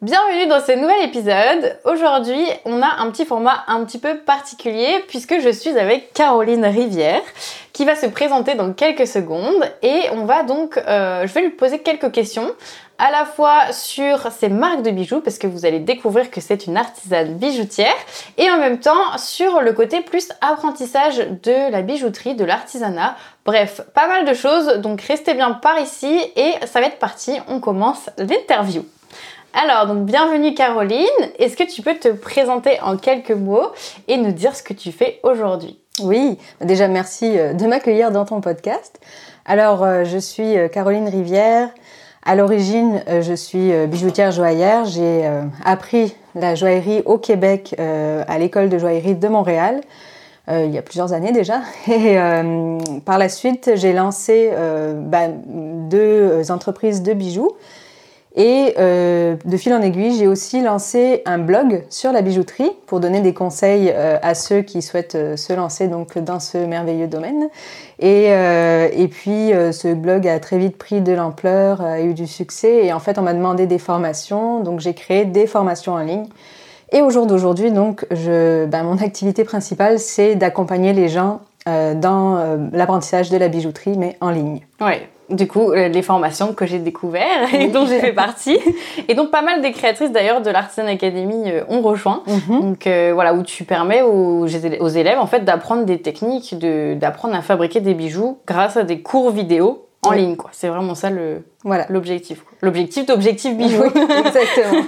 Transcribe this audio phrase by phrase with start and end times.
[0.00, 1.76] Bienvenue dans ce nouvel épisode.
[1.84, 6.64] Aujourd'hui, on a un petit format un petit peu particulier puisque je suis avec Caroline
[6.64, 7.22] Rivière
[7.72, 11.50] qui va se présenter dans quelques secondes et on va donc, euh, je vais lui
[11.50, 12.48] poser quelques questions
[12.98, 16.68] à la fois sur ses marques de bijoux parce que vous allez découvrir que c'est
[16.68, 17.96] une artisane bijoutière
[18.36, 23.16] et en même temps sur le côté plus apprentissage de la bijouterie, de l'artisanat.
[23.44, 27.32] Bref, pas mal de choses donc restez bien par ici et ça va être parti,
[27.48, 28.84] on commence l'interview.
[29.54, 31.06] Alors, donc bienvenue Caroline.
[31.38, 33.68] Est-ce que tu peux te présenter en quelques mots
[34.06, 35.78] et nous dire ce que tu fais aujourd'hui?
[36.02, 39.00] Oui, déjà merci euh, de m'accueillir dans ton podcast.
[39.46, 41.70] Alors, euh, je suis euh, Caroline Rivière.
[42.24, 44.84] À l'origine, je suis bijoutière joaillère.
[44.84, 45.24] J'ai
[45.64, 49.80] appris la joaillerie au Québec à l'école de joaillerie de Montréal.
[50.48, 51.62] il y a plusieurs années déjà.
[51.88, 52.18] Et
[53.06, 54.50] par la suite, j'ai lancé
[54.94, 57.56] bah, deux entreprises de bijoux.
[58.36, 63.00] Et euh, de fil en aiguille, j'ai aussi lancé un blog sur la bijouterie pour
[63.00, 67.06] donner des conseils euh, à ceux qui souhaitent euh, se lancer donc dans ce merveilleux
[67.06, 67.48] domaine.
[68.00, 72.86] Et, et puis ce blog a très vite pris de l'ampleur, a eu du succès
[72.86, 76.26] et en fait on m'a demandé des formations, donc j'ai créé des formations en ligne.
[76.92, 82.56] Et au jour d'aujourd'hui, donc, je, ben, mon activité principale, c'est d'accompagner les gens dans
[82.72, 84.60] l'apprentissage de la bijouterie, mais en ligne.
[85.30, 88.58] Du coup, euh, les formations que j'ai découvertes et dont j'ai fait partie.
[89.08, 92.22] Et donc, pas mal des créatrices d'ailleurs de l'Artisan Academy euh, ont rejoint.
[92.26, 92.60] Mhm.
[92.60, 97.34] Donc, euh, voilà, où tu permets aux, aux élèves en fait d'apprendre des techniques, d'apprendre
[97.34, 100.50] à fabriquer des bijoux grâce à des cours vidéo en ligne, quoi.
[100.52, 102.44] C'est vraiment ça le voilà l'objectif.
[102.62, 103.82] L'objectif d'objectif bijou.
[103.84, 104.82] exactement.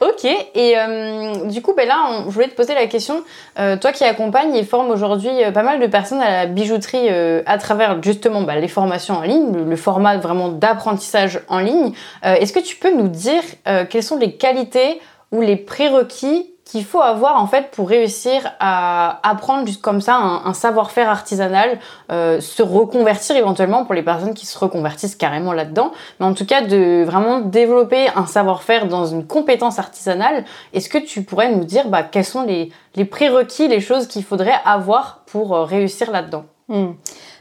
[0.00, 0.24] ok.
[0.54, 3.22] Et euh, du coup, ben là, je voulais te poser la question.
[3.58, 7.08] Euh, toi qui accompagnes et formes aujourd'hui euh, pas mal de personnes à la bijouterie
[7.46, 11.92] à travers justement bah, les formations en ligne, le, le format vraiment d'apprentissage en ligne.
[12.22, 13.42] Est-ce que tu peux nous dire
[13.88, 19.20] quelles sont les qualités ou les prérequis qu'il faut avoir en fait pour réussir à
[19.28, 21.78] apprendre juste comme ça un, savoir-faire artisanal,
[22.10, 26.46] euh, se reconvertir éventuellement pour les personnes qui se reconvertissent carrément là-dedans, mais en tout
[26.46, 30.46] cas de vraiment développer un savoir-faire dans une compétence artisanale.
[30.72, 34.24] Est-ce que tu pourrais nous dire bah, quels sont les, les prérequis, les choses qu'il
[34.24, 36.44] faudrait avoir pour euh, réussir là-dedans?
[36.68, 36.92] Hmm.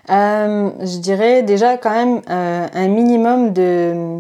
[0.10, 4.20] euh, Je dirais déjà quand même un minimum de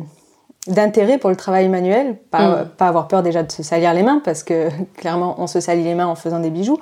[0.67, 2.69] d'intérêt pour le travail manuel, pas, mm.
[2.77, 5.83] pas avoir peur déjà de se salir les mains, parce que clairement on se salit
[5.83, 6.79] les mains en faisant des bijoux,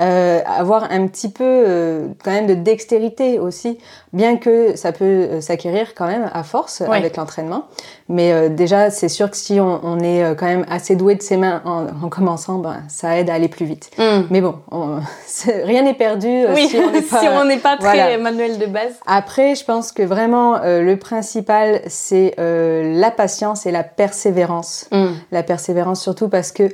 [0.00, 3.78] euh, avoir un petit peu euh, quand même de dextérité aussi,
[4.14, 7.66] bien que ça peut euh, s'acquérir quand même à force avec l'entraînement.
[8.08, 11.22] Mais euh, déjà, c'est sûr que si on, on, est quand même assez doué de
[11.22, 13.90] ses mains en, en commençant, ben, ça aide à aller plus vite.
[13.98, 14.26] Mm.
[14.30, 14.56] Mais bon,
[15.64, 16.28] rien n'est perdu
[16.68, 18.92] si on n'est pas, si pas très manuel de base.
[19.06, 24.88] Après, je pense que vraiment le principal, c'est la patience et la persévérance.
[24.92, 25.06] Mm.
[25.32, 26.68] La persévérance surtout parce que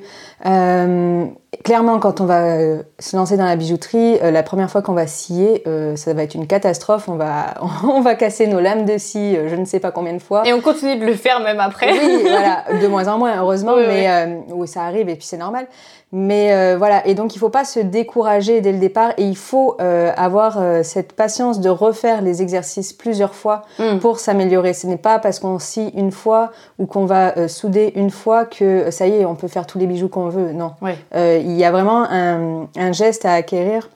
[1.64, 4.92] clairement, quand on va euh, se lancer dans la bijouterie, euh, la première fois qu'on
[4.92, 7.08] va scier, euh, ça va être une catastrophe.
[7.08, 7.29] On va,
[7.84, 10.42] on va casser nos lames de scie, je ne sais pas combien de fois.
[10.46, 11.92] Et on continue de le faire même après.
[11.92, 14.68] Oui, voilà, de moins en moins, heureusement, mais oui.
[14.68, 15.66] ça arrive et puis c'est normal.
[16.12, 19.36] Mais euh, voilà, et donc il faut pas se décourager dès le départ et il
[19.36, 23.98] faut euh, avoir euh, cette patience de refaire les exercices plusieurs fois mm.
[23.98, 24.74] pour s'améliorer.
[24.74, 28.90] Ce n'est pas parce qu'on scie une fois ou qu'on va souder une fois que
[28.90, 30.52] ça y est, on peut faire tous les bijoux qu'on veut.
[30.52, 30.72] Non.
[31.14, 33.88] il y a vraiment un, un geste à acquérir.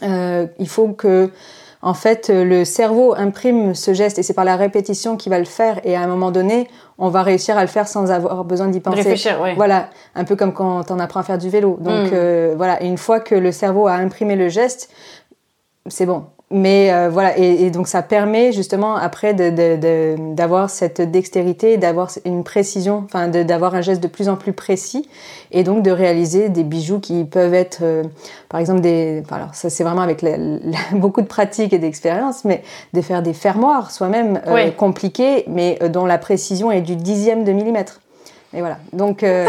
[0.00, 1.30] il faut que
[1.84, 5.44] en fait, le cerveau imprime ce geste et c'est par la répétition qu'il va le
[5.44, 5.80] faire.
[5.84, 8.78] Et à un moment donné, on va réussir à le faire sans avoir besoin d'y
[8.78, 8.98] penser.
[8.98, 11.78] Réfléchir, Voilà, un peu comme quand on apprend à faire du vélo.
[11.80, 12.14] Donc mm.
[12.14, 14.90] euh, voilà, une fois que le cerveau a imprimé le geste,
[15.88, 16.26] c'est bon.
[16.54, 23.04] Mais euh, voilà, et, donc ça permet justement après d'avoir cette dextérité, d'avoir une précision,
[23.06, 25.08] enfin d'avoir un geste de plus en plus précis,
[25.50, 28.02] et donc de réaliser des bijoux qui peuvent être, euh,
[28.50, 29.22] par exemple, des.
[29.30, 30.22] alors ça c'est vraiment avec
[30.92, 32.62] beaucoup de pratique et d'expérience, mais
[32.92, 37.52] de faire des fermoirs soi-même euh, compliqués, mais dont la précision est du dixième de
[37.52, 38.01] millimètre.
[38.54, 38.78] Et voilà.
[38.92, 39.46] Donc, euh,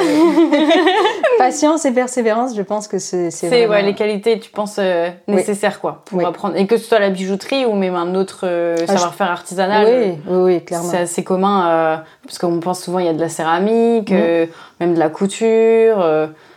[1.38, 3.74] patience et persévérance, je pense que c'est c'est vraiment...
[3.74, 7.10] ouais, les qualités, tu penses euh, nécessaires quoi pour apprendre et que ce soit la
[7.10, 9.86] bijouterie ou même un autre euh, ah, savoir-faire artisanal.
[9.86, 10.90] Oui, oui, oui clairement.
[10.90, 14.48] C'est assez commun parce qu'on pense souvent il y a de la céramique, mm.
[14.80, 16.06] même de la couture.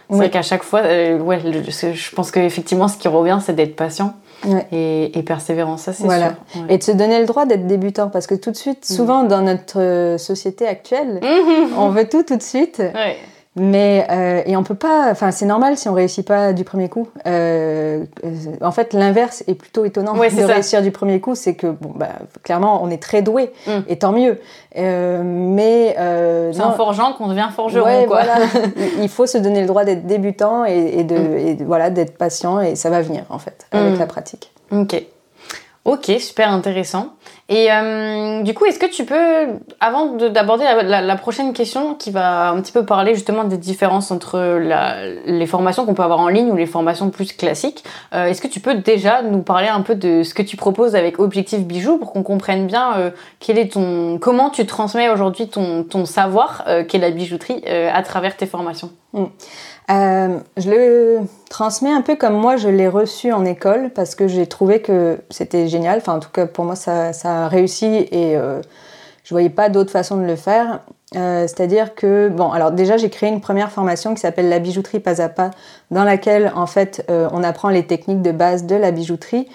[0.09, 4.15] c'est vrai qu'à chaque fois, ouais, je pense qu'effectivement, ce qui revient, c'est d'être patient
[4.73, 6.35] et, et, persévérance, ça c'est voilà.
[6.53, 6.65] sûr.
[6.69, 8.94] Et de se donner le droit d'être débutant, parce que tout de suite, mm.
[8.94, 11.75] souvent dans notre euh, société actuelle, mm-hmm.
[11.79, 12.83] on veut tout tout de suite.
[13.58, 16.91] Mais euh, et on peut pas, enfin c'est normal si on réussit pas du premier
[16.91, 17.08] coup.
[17.26, 18.29] Euh, euh
[18.61, 20.53] en fait, l'inverse est plutôt étonnant Ouais, de c'est ça.
[20.55, 22.08] réussir du premier coup, c'est que bon bah
[22.43, 23.70] clairement on est très doué Mm.
[23.88, 24.38] et tant mieux.
[24.76, 25.94] Euh, mais
[26.53, 28.23] C'est en forgeant qu'on devient forgeron, ouais, quoi.
[28.25, 28.47] voilà.
[29.00, 31.38] il faut se donner le droit d'être débutant et, et de Mm.
[31.38, 33.99] et de- voilà d'être patient et ça va venir en fait avec Mm.
[33.99, 34.53] la pratique.
[34.70, 35.03] Ok.
[35.87, 37.15] Ok, super intéressant.
[37.49, 39.47] Et euh, du coup, est-ce que tu peux,
[39.79, 44.11] avant de- d'aborder la, prochaine question qui va un petit peu parler justement des différences
[44.11, 44.59] entre
[45.27, 47.85] les formations qu'on peut avoir en ligne ou les formations plus classiques,
[48.15, 50.97] euh, est-ce que tu peux déjà nous parler un peu de ce que tu proposes
[50.97, 55.49] avec Objectif Bijou pour qu'on comprenne bien euh, quel est ton, comment tu transmets aujourd'hui
[55.49, 58.91] ton, savoir, qu'est la bijouterie, à travers tes formations?
[59.88, 64.27] Euh, je le transmets un peu comme moi je l'ai reçu en école parce que
[64.27, 65.99] j'ai trouvé que c'était génial.
[65.99, 68.61] Enfin, en tout cas, pour moi, ça, ça a réussi et euh,
[69.23, 70.81] je voyais pas d'autre façon de le faire.
[71.15, 75.00] Euh, C'est-à-dire que, bon, alors déjà, j'ai créé une première formation qui s'appelle la bijouterie
[75.00, 75.50] pas à pas,
[75.91, 79.49] dans laquelle, en fait, euh, on apprend les techniques de base de la bijouterie,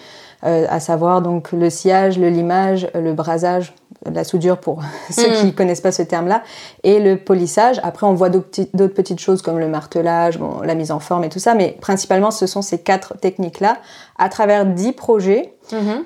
[0.45, 3.73] euh, à savoir donc le sciage, le limage, le brasage,
[4.11, 6.41] la soudure pour ceux qui connaissent pas ce terme-là,
[6.83, 7.79] et le polissage.
[7.83, 8.47] Après, on voit d'autres
[8.87, 12.31] petites- choses comme le martelage, bon, la mise en forme et tout ça, mais principalement,
[12.31, 13.77] ce sont ces quatre techniques-là
[14.17, 15.53] à travers dix projets.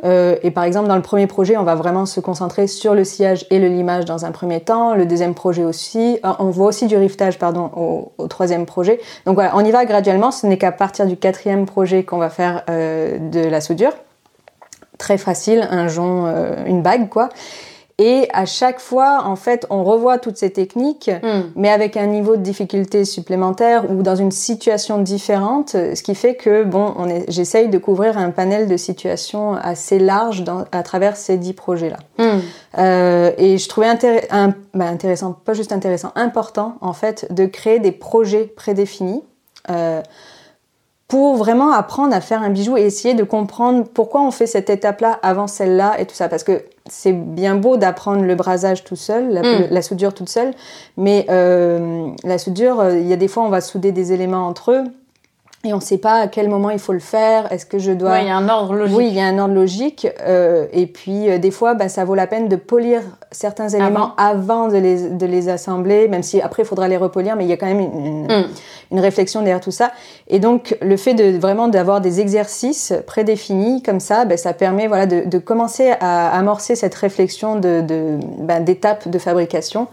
[0.03, 3.03] Euh, et par exemple, dans le premier projet, on va vraiment se concentrer sur le
[3.03, 4.93] sillage et le limage dans un premier temps.
[4.95, 6.19] Le deuxième projet aussi.
[6.25, 8.99] Euh, on voit aussi du rivetage, pardon, au, au troisième projet.
[9.25, 10.31] Donc voilà, on y va graduellement.
[10.31, 13.91] Ce n'est qu'à partir du quatrième projet qu'on va faire euh, de la soudure.
[14.97, 17.29] Très facile, un jonc, euh, une bague, quoi.
[17.97, 21.43] Et à chaque fois, en fait, on revoit toutes ces techniques Hmm.
[21.55, 26.35] mais avec un niveau de difficulté supplémentaire ou dans une situation différente, ce qui fait
[26.35, 26.93] que bon,
[27.29, 31.97] j'essaye de couvrir un panel de situations assez large dans- à travers ces dix projets-là.
[32.19, 32.39] Hmm.
[32.79, 37.45] Euh, et je trouvais intér- un- bah, intéressant, pas juste intéressant, important en fait de
[37.45, 39.23] créer des projets prédéfinis.
[39.71, 40.01] euh,
[41.07, 44.69] pour vraiment apprendre à faire un bijou et essayer de comprendre pourquoi on fait cette
[44.71, 46.29] étape-là avant celle-là et tout ça.
[46.29, 49.67] Parce que c'est bien beau d'apprendre le brasage tout seul, la, Mm.
[49.69, 50.51] la soudure toute seule,
[50.97, 54.47] mais euh, la soudure, euh, il y a des fois on va souder des éléments
[54.47, 54.83] entre eux
[55.65, 57.51] et on ne sait pas à quel moment il faut le faire.
[57.51, 58.11] Est-ce que je dois...
[58.11, 58.97] Ouais, il y a un ordre logique.
[58.97, 60.07] Oui, il y a un ordre logique.
[60.21, 63.01] euh, et puis, euh, des fois, bah, ça vaut la peine de polir
[63.31, 67.35] certains éléments avant, de, les, de les assembler, même si après, il faudra les repolir,
[67.35, 68.45] mais il y a quand même une, une- Hmm.
[68.91, 69.91] une réflexion derrière tout ça.
[70.27, 74.87] Et donc, le fait de vraiment d'avoir des exercices prédéfinis comme ça, ben, ça permet
[74.87, 78.17] voilà, de, de commencer à amorcer cette réflexion de, de,
[78.61, 79.87] d'étapes de fabrication.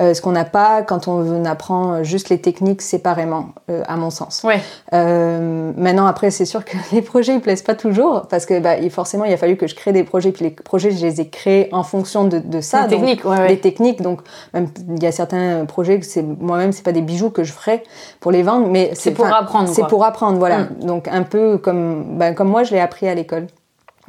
[0.00, 4.08] Euh, ce qu'on n'a pas quand on apprend juste les techniques séparément, euh, à mon
[4.08, 4.42] sens.
[4.44, 4.60] Ouais.
[4.94, 8.76] Euh, maintenant, après, c'est sûr que les projets ils plaisent pas toujours parce que bah,
[8.90, 10.32] forcément, il a fallu que je crée des projets.
[10.32, 12.86] Puis les projets, je les ai créés en fonction de, de ça.
[12.86, 13.48] Les donc, techniques, ouais, ouais.
[13.48, 14.00] Des techniques.
[14.00, 14.20] Donc,
[14.54, 17.52] même il y a certains projets que c'est moi-même, c'est pas des bijoux que je
[17.52, 17.82] ferais
[18.20, 20.60] pour les vendre, mais C'est pour apprendre, C'est pour apprendre, voilà.
[20.60, 20.86] Mm.
[20.86, 23.48] Donc un peu comme ben, comme moi, je l'ai appris à l'école.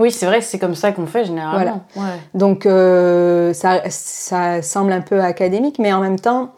[0.02, 1.84] Oui, c'est vrai que c'est comme ça qu'on fait généralement.
[1.96, 2.02] Ouais.
[2.34, 6.50] Donc euh, ça, ça semble un peu académique, mais en même temps,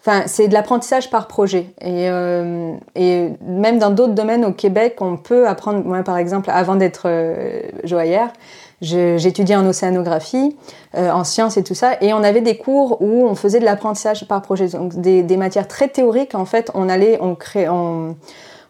[0.00, 1.72] enfin, c'est de l'apprentissage par projet.
[1.80, 5.84] Et, euh, et même dans d'autres domaines au Québec, on peut apprendre.
[5.84, 8.32] Moi, par exemple, avant d'être euh, joaillère,
[8.80, 10.56] j'étudiais en océanographie,
[10.96, 13.64] euh, en sciences et tout ça, et on avait des cours où on faisait de
[13.64, 16.34] l'apprentissage par projet, donc des, des matières très théoriques.
[16.34, 18.16] En fait, on allait, on crée, on,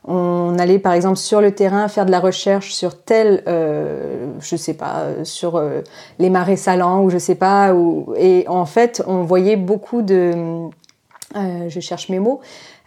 [0.04, 4.56] on allait par exemple sur le terrain faire de la recherche sur tel, euh, je
[4.56, 5.80] sais pas, sur euh,
[6.18, 10.32] les marais salants ou je sais pas, ou, et en fait on voyait beaucoup de,
[11.36, 12.40] euh, je cherche mes mots,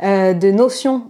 [0.03, 1.03] euh, de notions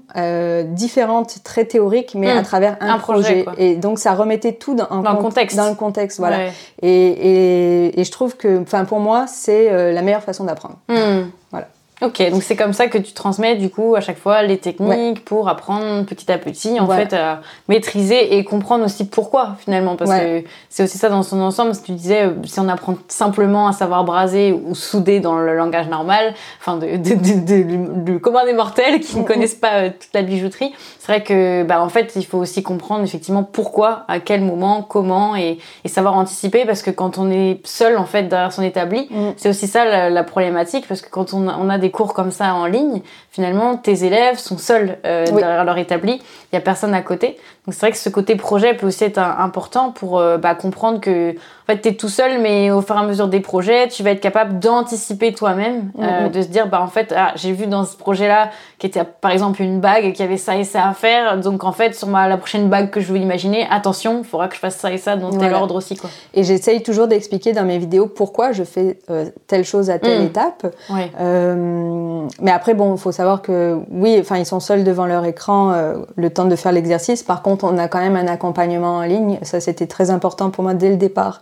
[0.67, 3.43] différentes, très théoriques, mais à travers un, Un projet.
[3.57, 5.57] Et donc ça remettait tout dans, le cont- contexte.
[5.57, 6.38] Dans le contexte, voilà.
[6.38, 6.51] Ouais.
[6.83, 10.75] Et, et, et je trouve que, enfin pour moi, c'est la meilleure façon d'apprendre.
[10.88, 11.29] Hmm.
[11.50, 11.67] Voilà.
[12.01, 15.23] Ok, donc c'est comme ça que tu transmets du coup à chaque fois les techniques
[15.23, 20.11] pour apprendre petit à petit en fait à maîtriser et comprendre aussi pourquoi finalement parce
[20.11, 20.43] Ouais.
[20.43, 21.73] que c'est aussi ça dans son ensemble.
[21.73, 25.55] Si tu disais euh, si on apprend simplement à savoir braser ou souder dans le
[25.55, 29.25] langage normal, enfin de, de, de, de- du commun des mortels qui ne Mhm.
[29.27, 32.61] connaissent pas euh, toute la bijouterie, c'est vrai que bah en fait il faut aussi
[32.61, 37.31] comprendre effectivement pourquoi, à quel moment, comment et, et savoir anticiper parce que quand on
[37.31, 39.29] est seul en fait derrière son établi, Mm.
[39.37, 42.13] c'est aussi ça la, la problématique parce que quand on a, on a des cours
[42.13, 43.01] comme ça en ligne,
[43.31, 45.39] finalement tes élèves sont seuls euh, Oui.
[45.41, 47.37] derrière leur établi, il y a personne à côté.
[47.65, 50.55] Donc c'est vrai que ce côté projet peut aussi être un- important pour euh, bah,
[50.55, 51.35] comprendre que
[51.67, 54.03] en fait tu es tout seul mais au fur et à mesure des projets, tu
[54.03, 56.31] vas être capable d'anticiper toi-même, euh, Mhm.
[56.31, 59.31] de se dire bah en fait ah, j'ai vu dans ce projet-là qui était par
[59.31, 62.07] exemple une bague et qui avait ça et ça à faire, donc en fait sur
[62.07, 64.91] ma la prochaine bague que je veux imaginer, attention, il faudra que je fasse ça
[64.91, 65.60] et ça dans tel Voilà.
[65.62, 66.10] ordre aussi quoi.
[66.36, 70.22] Et j'essaye toujours d'expliquer dans mes vidéos pourquoi je fais euh, telle chose à telle
[70.22, 70.25] Mm.
[70.25, 70.75] étape.
[70.91, 71.12] Ouais.
[71.19, 75.25] Euh, mais après, bon, il faut savoir que oui, enfin, ils sont seuls devant leur
[75.25, 75.74] écran
[76.15, 77.24] le temps de faire l'exercice.
[77.24, 79.39] Par contre, on a quand même un accompagnement en ligne.
[79.43, 81.41] Ça, c'était très important pour moi dès le départ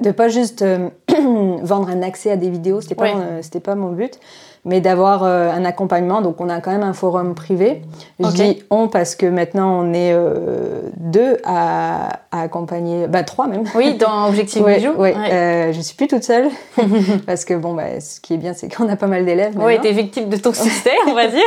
[0.00, 0.64] de pas juste
[1.08, 4.18] vendre un accès à des vidéos, c'était pas, c'était pas mon but,
[4.64, 6.22] mais d'avoir euh, un accompagnement.
[6.22, 7.82] Donc on a quand même un forum privé.
[8.18, 13.64] Je dis on parce que maintenant on est euh, deux à, accompagner, bah trois même.
[13.74, 14.92] Oui, dans Objectif ouais, Bijou.
[14.98, 16.48] Euh, je suis plus toute seule
[17.26, 19.54] parce que bon, bah, ce qui est bien, c'est qu'on a pas mal d'élèves.
[19.56, 21.40] Oui, t'es victime de ton succès, on va dire.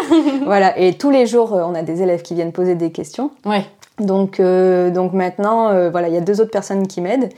[0.46, 3.32] voilà, et tous les jours, on a des élèves qui viennent poser des questions.
[3.46, 3.66] Ouais.
[4.00, 7.30] Donc, donc maintenant, voilà, il y a deux autres personnes qui m'aident.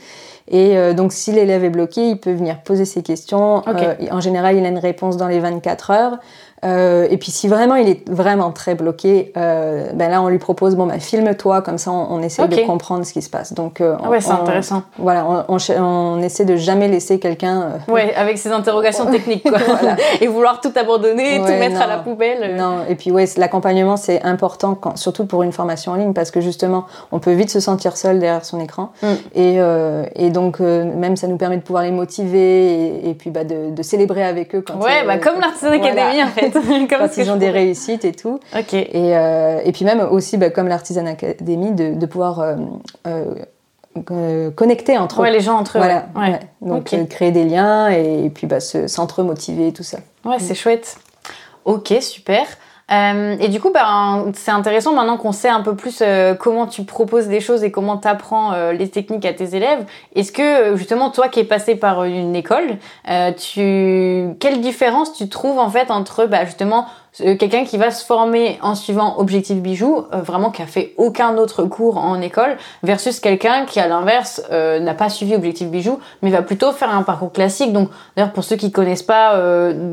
[0.50, 3.62] Et euh, donc, si l'élève est bloqué, il peut venir poser ses questions.
[3.68, 6.18] Euh, en général, il a une réponse dans les 24 heures.
[6.64, 10.38] Euh, et puis si vraiment il est vraiment très bloqué, euh, ben là on lui
[10.38, 13.54] propose bon ben filme-toi comme ça on, essaie de comprendre ce qui se passe.
[13.54, 14.82] Donc euh, ah ouais c'est intéressant.
[14.98, 17.62] Voilà on, on, essaie de jamais laisser quelqu'un.
[17.88, 19.58] Euh, ouais avec ses interrogations techniques quoi.
[20.20, 22.56] et vouloir tout abandonner, tout mettre à la poubelle.
[22.56, 26.30] Non et puis ouais l'accompagnement c'est important quand, surtout pour une formation en ligne parce
[26.30, 29.06] que justement on peut vite se sentir seul derrière son écran mm.
[29.34, 29.58] et,
[30.16, 33.82] et donc même ça nous permet de pouvoir les motiver et, puis bah, de, de,
[33.82, 34.74] célébrer avec eux quand.
[34.74, 36.49] Ouais bah comme l'Artisan Academy en fait.
[36.90, 38.40] quand ils ont des réussites et tout.
[38.72, 42.56] Et, euh, et puis même aussi, bah, comme l'Artisan Academy, de, de pouvoir euh,
[44.10, 45.80] euh, connecter entre ouais, les gens entre eux.
[45.80, 46.06] Voilà.
[46.16, 46.38] Ouais.
[46.60, 49.98] Donc créer des liens et, puis bah, s'entre-motiver et tout ça.
[50.24, 50.96] Ouais, c'est chouette.
[51.64, 52.46] Ok, super.
[52.90, 56.66] Euh, et du coup, bah, c'est intéressant maintenant qu'on sait un peu plus euh, comment
[56.66, 59.84] tu proposes des choses et comment tu apprends euh, les techniques à tes élèves.
[60.16, 62.78] Est-ce que justement, toi qui es passé par une école,
[63.38, 64.34] tu...
[64.40, 68.74] quelle différence tu trouves en fait entre bah, justement quelqu'un qui va se former en
[68.74, 73.66] suivant Objectif Bijou, euh, vraiment qui a fait aucun autre cours en école, versus quelqu'un
[73.66, 77.32] qui à l'inverse euh, n'a pas suivi Objectif Bijou, mais va plutôt faire un parcours
[77.32, 77.72] classique.
[77.72, 79.40] Donc d'ailleurs pour ceux qui connaissent pas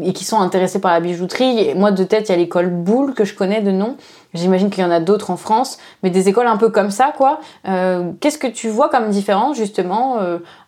[0.04, 3.14] et qui sont intéressés par la bijouterie, moi de tête il y a l'école Boule
[3.14, 3.98] que je connais de nom.
[4.34, 7.14] J'imagine qu'il y en a d'autres en France, mais des écoles un peu comme ça,
[7.16, 7.40] quoi.
[7.64, 10.18] Qu'est-ce que tu vois comme différence, justement,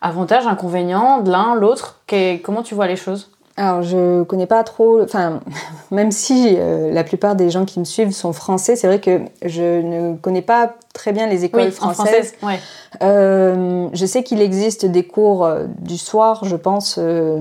[0.00, 2.00] avantages, inconvénients de l'un, l'autre?
[2.42, 3.30] Comment tu vois les choses?
[3.60, 5.02] Alors, je connais pas trop.
[5.02, 5.40] Enfin,
[5.90, 9.20] même si euh, la plupart des gens qui me suivent sont français, c'est vrai que
[9.44, 12.32] je ne connais pas très bien les écoles françaises.
[13.02, 17.38] euh, je sais qu'il existe des cours euh, du soir, je pense, euh,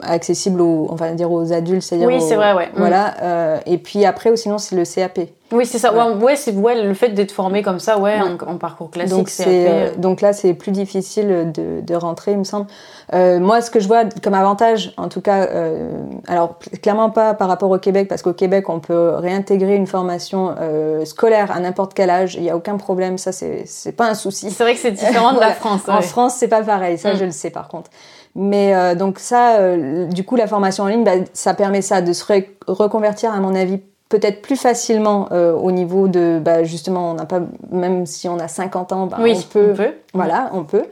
[0.00, 2.06] accessibles aux, on va dire aux adultes, c'est-à-dire.
[2.06, 2.68] Oui, c'est vrai, ouais.
[2.76, 3.14] Voilà.
[3.56, 3.60] Mm.
[3.64, 5.20] et puis après, sinon, c'est le CAP.
[5.52, 5.92] Oui, c'est ça.
[5.92, 9.16] Ouais, c'est ouais, le fait d'être formé comme ça, ouais, en, parcours classique.
[9.16, 12.66] Donc, euh, donc là, c'est plus difficile de, de, rentrer, il me semble.
[13.14, 15.90] Euh, moi, ce que je vois comme avantage, en tout cas, euh,
[16.26, 20.54] alors clairement pas par rapport au Québec, parce qu'au Québec, on peut réintégrer une formation
[20.60, 22.34] euh, scolaire à n'importe quel âge.
[22.34, 23.18] Il n'y a aucun problème.
[23.18, 24.50] Ça, c'est pas un souci.
[24.50, 25.82] C'est vrai que c'est différent de la France.
[25.88, 26.98] En France, c'est pas pareil.
[26.98, 27.16] Ça, mm.
[27.16, 27.90] je le sais par contre.
[28.34, 32.00] Mais euh, donc ça, euh, du coup, la formation en ligne, bah, ça permet ça
[32.00, 32.24] de se
[32.66, 33.80] reconvertir, à mon avis,
[34.12, 37.40] peut-être plus facilement euh, au niveau de bah, justement on n'a pas
[37.70, 39.74] même si on a 50 ans bah, oui, on peut,
[40.12, 40.84] voilà on peut.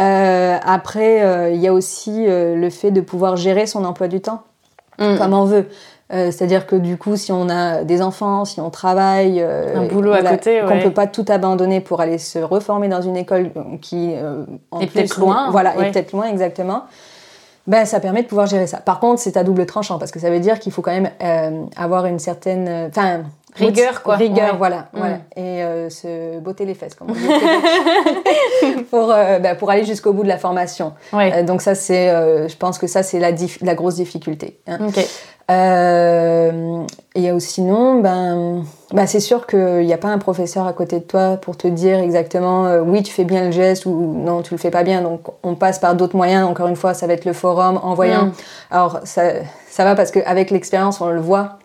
[0.00, 4.22] Euh, après euh, il y a aussi le fait de pouvoir gérer son emploi du
[4.22, 4.42] temps
[4.98, 5.18] mm.
[5.18, 5.66] comme on veut.
[6.10, 10.22] C'est-à-dire que du coup, si on a des enfants, si on travaille, un boulot à
[10.22, 13.50] côté, qu'on peut pas tout abandonner pour aller se reformer dans une école
[13.82, 16.84] qui est peut-être loin, voilà, est peut-être loin exactement
[17.66, 18.78] ben, ça permet de pouvoir gérer ça.
[18.78, 21.10] Par contre, c'est à double tranchant parce que ça veut dire qu'il faut quand même
[21.22, 23.22] euh, avoir une certaine, euh, enfin,
[23.54, 24.16] rigueur quoi.
[24.16, 24.98] Rigueur, voilà, mm.
[24.98, 30.12] voilà, et euh, se botter les fesses, comme on dit, pour ben, pour aller jusqu'au
[30.12, 30.94] bout de la formation.
[31.12, 31.42] Ouais.
[31.44, 32.08] donc ça, c'est,
[32.48, 33.30] je pense que ça, c'est la,
[33.62, 34.58] la grosse difficulté.
[34.66, 34.78] Hein.
[35.50, 41.00] Euh, et sinon, ben, ben c'est sûr qu'il n'y a pas un professeur à côté
[41.00, 44.40] de toi pour te dire exactement euh, oui, tu fais bien le geste ou non,
[44.40, 45.02] tu le fais pas bien.
[45.02, 46.48] Donc on passe par d'autres moyens.
[46.48, 48.26] Encore une fois, ça va être le forum, envoyant.
[48.26, 48.32] Mm.
[48.70, 49.22] Alors ça,
[49.68, 51.58] ça va parce qu'avec l'expérience, on le voit.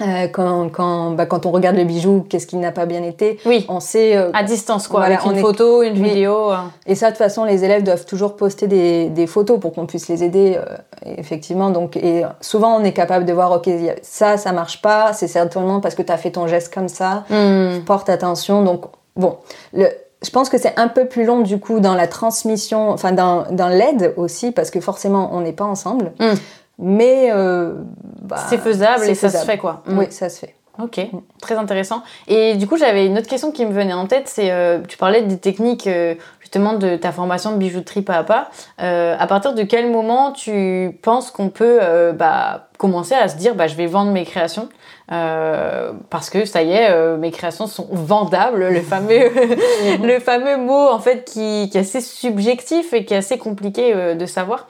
[0.00, 3.38] Euh, quand, quand, bah, quand on regarde le bijou, qu'est-ce qui n'a pas bien été
[3.46, 3.64] Oui.
[3.68, 4.16] On sait.
[4.16, 5.04] Euh, à distance, quoi.
[5.04, 6.52] avec une photo, une vidéo.
[6.52, 6.56] Euh.
[6.86, 9.86] Et ça, de toute façon, les élèves doivent toujours poster des, des photos pour qu'on
[9.86, 10.58] puisse les aider,
[11.04, 11.70] effectivement.
[11.70, 13.70] Donc, et souvent, on est capable de voir, OK,
[14.02, 15.12] ça, ça marche pas.
[15.12, 17.24] C'est certainement parce que tu as fait ton geste comme ça.
[17.30, 17.80] Hmm.
[17.86, 18.64] Porte attention.
[18.64, 18.86] Donc,
[19.16, 19.36] bon.
[19.72, 19.86] Le,
[20.24, 23.44] je pense que c'est un peu plus long du coup dans la transmission, enfin dans,
[23.50, 26.12] dans l'aide aussi, parce que forcément on n'est pas ensemble.
[26.18, 26.34] Hmm.
[26.78, 27.74] Mais euh,
[28.22, 29.82] bah, c'est faisable et ça se fait quoi.
[29.88, 30.54] Oui, ça se fait.
[30.82, 31.00] Ok,
[31.40, 32.02] très intéressant.
[32.26, 34.96] Et du coup, j'avais une autre question qui me venait en tête, c'est euh, tu
[34.96, 36.16] parlais des techniques euh,
[36.54, 38.48] justement de ta formation de bijouterie pas à pas.
[38.78, 41.80] à partir de quel moment tu penses qu'on peut
[42.16, 44.68] bah, commencer à se dire bah, je vais vendre mes créations
[45.12, 49.30] euh, parce que ça y est, euh, mes créations sont vendables, le fameux,
[50.02, 53.92] le fameux mot en fait qui, qui, est assez subjectif et qui est assez compliqué
[53.94, 54.66] euh, de savoir.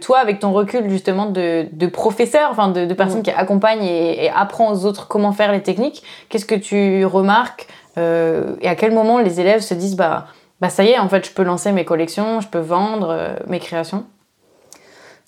[0.00, 4.26] toi, avec ton recul justement de, de professeur, enfin de, de personnes qui accompagnent et,
[4.26, 8.92] et apprend aux autres comment faire les techniques, qu'est-ce que tu remarques et à quel
[8.92, 10.26] moment les élèves se disent bah,
[10.60, 13.60] bah ça y est, en fait, je peux lancer mes collections, je peux vendre mes
[13.60, 14.04] créations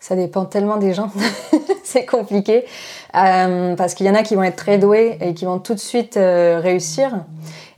[0.03, 1.11] ça dépend tellement des gens.
[1.85, 2.65] c'est compliqué.
[3.15, 5.75] Euh, parce qu'il y en a qui vont être très doués et qui vont tout
[5.75, 7.25] de suite euh, réussir.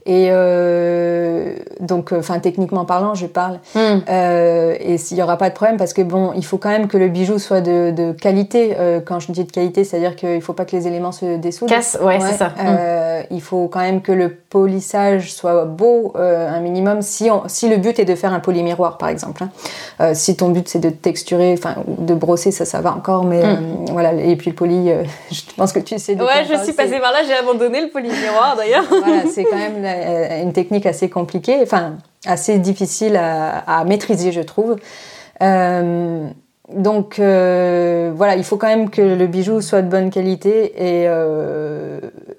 [0.07, 3.59] Et euh, donc, euh, enfin, techniquement parlant, je parle.
[3.73, 4.01] Hmm.
[4.07, 6.87] Euh, et s'il n'y aura pas de problème, parce que bon, il faut quand même
[6.87, 8.75] que le bijou soit de, de qualité.
[8.77, 11.37] Euh, quand je dis de qualité, c'est-à-dire qu'il ne faut pas que les éléments se
[11.37, 11.71] dessoudent.
[11.71, 12.51] Casse, ouais, c'est ça.
[12.63, 17.01] Euh, il faut quand même que le polissage soit beau, un minimum.
[17.01, 19.43] Si, on, si le but est de faire un polymiroir, par exemple.
[19.99, 20.13] Hein.
[20.13, 23.23] si ton but c'est de texturer, enfin, de brosser, ça, ça va encore.
[23.23, 23.85] Mais hmm.
[23.91, 24.13] voilà.
[24.13, 24.91] Et puis le poly,
[25.31, 26.13] je pense que tu sais.
[26.13, 27.19] De ouais, je suis passée par là.
[27.25, 28.85] J'ai abandonné le polymiroir d'ailleurs.
[28.87, 29.81] voilà, c'est quand même
[30.41, 34.75] une technique assez compliquée, enfin assez difficile à, maîtriser, je trouve.
[35.41, 36.27] Euh,
[36.73, 41.07] donc euh, voilà, il faut quand même que le bijou soit de bonne qualité et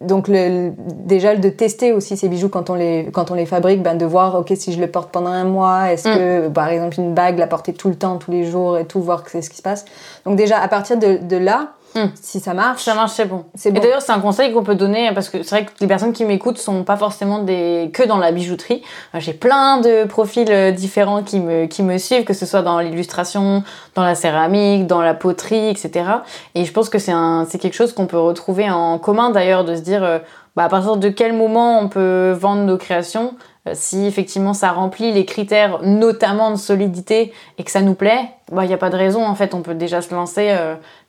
[0.00, 0.72] donc le,
[1.04, 4.04] déjà de tester aussi ces bijoux quand on les quand on les fabrique, ben de
[4.04, 6.52] voir ok si je le porte pendant un mois, est-ce que mm.
[6.52, 9.22] par exemple une bague la porter tout le temps, tous les jours et tout voir
[9.22, 9.84] que c'est ce qui se passe.
[10.24, 12.10] Donc déjà à partir de, de là, Hmm.
[12.14, 12.82] Si ça marche.
[12.82, 13.46] Ça marche, c'est bon.
[13.64, 16.12] Et d'ailleurs, c'est un conseil qu'on peut donner parce que c'est vrai que les personnes
[16.12, 18.82] qui m'écoutent sont pas forcément des que dans la bijouterie.
[19.14, 22.60] Euh, j'ai plein de profils euh, différents qui me qui me suivent, que ce soit
[22.60, 26.04] dans l'illustration, dans la céramique, dans la poterie, etc.
[26.54, 29.64] Et je pense que c'est un c'est quelque chose qu'on peut retrouver en commun d'ailleurs
[29.64, 30.18] de se dire euh,
[30.54, 33.34] bah, à partir de quel moment on peut vendre nos créations
[33.72, 38.54] si effectivement ça remplit les critères notamment de solidité et que ça nous plaît, il
[38.54, 40.54] bah, n'y a pas de raison en fait, on peut déjà se lancer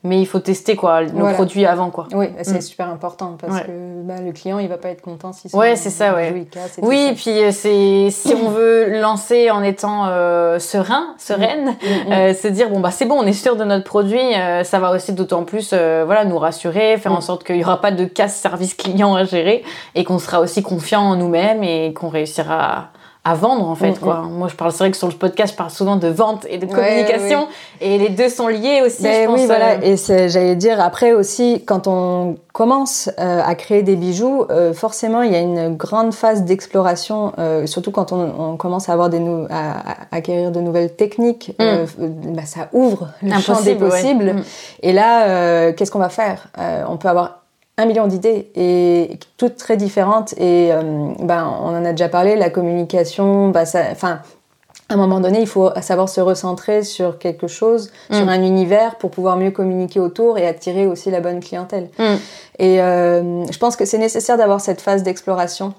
[0.03, 2.07] mais il faut tester quoi nos produits avant quoi.
[2.13, 2.61] Oui, c'est mm.
[2.61, 5.89] super important parce que bah, le client il va pas être content si Ouais, c'est
[5.89, 6.47] ça ouais.
[6.81, 12.09] oui, et puis euh, c'est si on veut lancer en étant euh, serein, sereine, mm.
[12.09, 14.63] Mm, euh, se dire bon bah c'est bon, on est sûr de notre produit, euh,
[14.63, 17.91] ça va aussi d'autant plus voilà nous rassurer, faire en sorte qu'il y aura pas
[17.91, 19.63] de casse service client à gérer
[19.95, 22.89] et qu'on sera aussi confiant en nous-mêmes et qu'on réussira à
[23.33, 24.21] vendre en fait mm, quoi.
[24.21, 24.31] Mm.
[24.31, 26.57] Moi je parle c'est vrai que sur le podcast je parle souvent de vente et
[26.57, 27.47] de communication
[27.81, 29.39] et les deux sont liés aussi ben je pense.
[29.39, 29.95] Oui voilà euh.
[29.95, 35.21] et j'allais dire après aussi quand on commence euh, à créer des bijoux euh, forcément
[35.21, 37.33] il y a une grande phase d'exploration
[37.65, 42.33] surtout quand on, commence à avoir des à, acquérir de nouvelles techniques mm.
[42.33, 44.35] bah, ça ouvre le champ des possibles
[44.81, 46.47] et là qu'est-ce qu'on va faire?
[46.89, 47.46] On peut avoir
[47.77, 50.81] un million d'idées et toutes très différentes et euh,
[51.19, 54.21] ben on en a déjà parlé la communication bah ça enfin
[54.89, 58.29] à un moment donné, il faut savoir se recentrer sur quelque chose, sur mm.
[58.29, 61.89] un univers pour pouvoir mieux communiquer autour et attirer aussi la bonne clientèle.
[61.99, 62.03] Mm.
[62.59, 65.73] Et euh, je pense que c'est nécessaire d'avoir cette phase d'exploration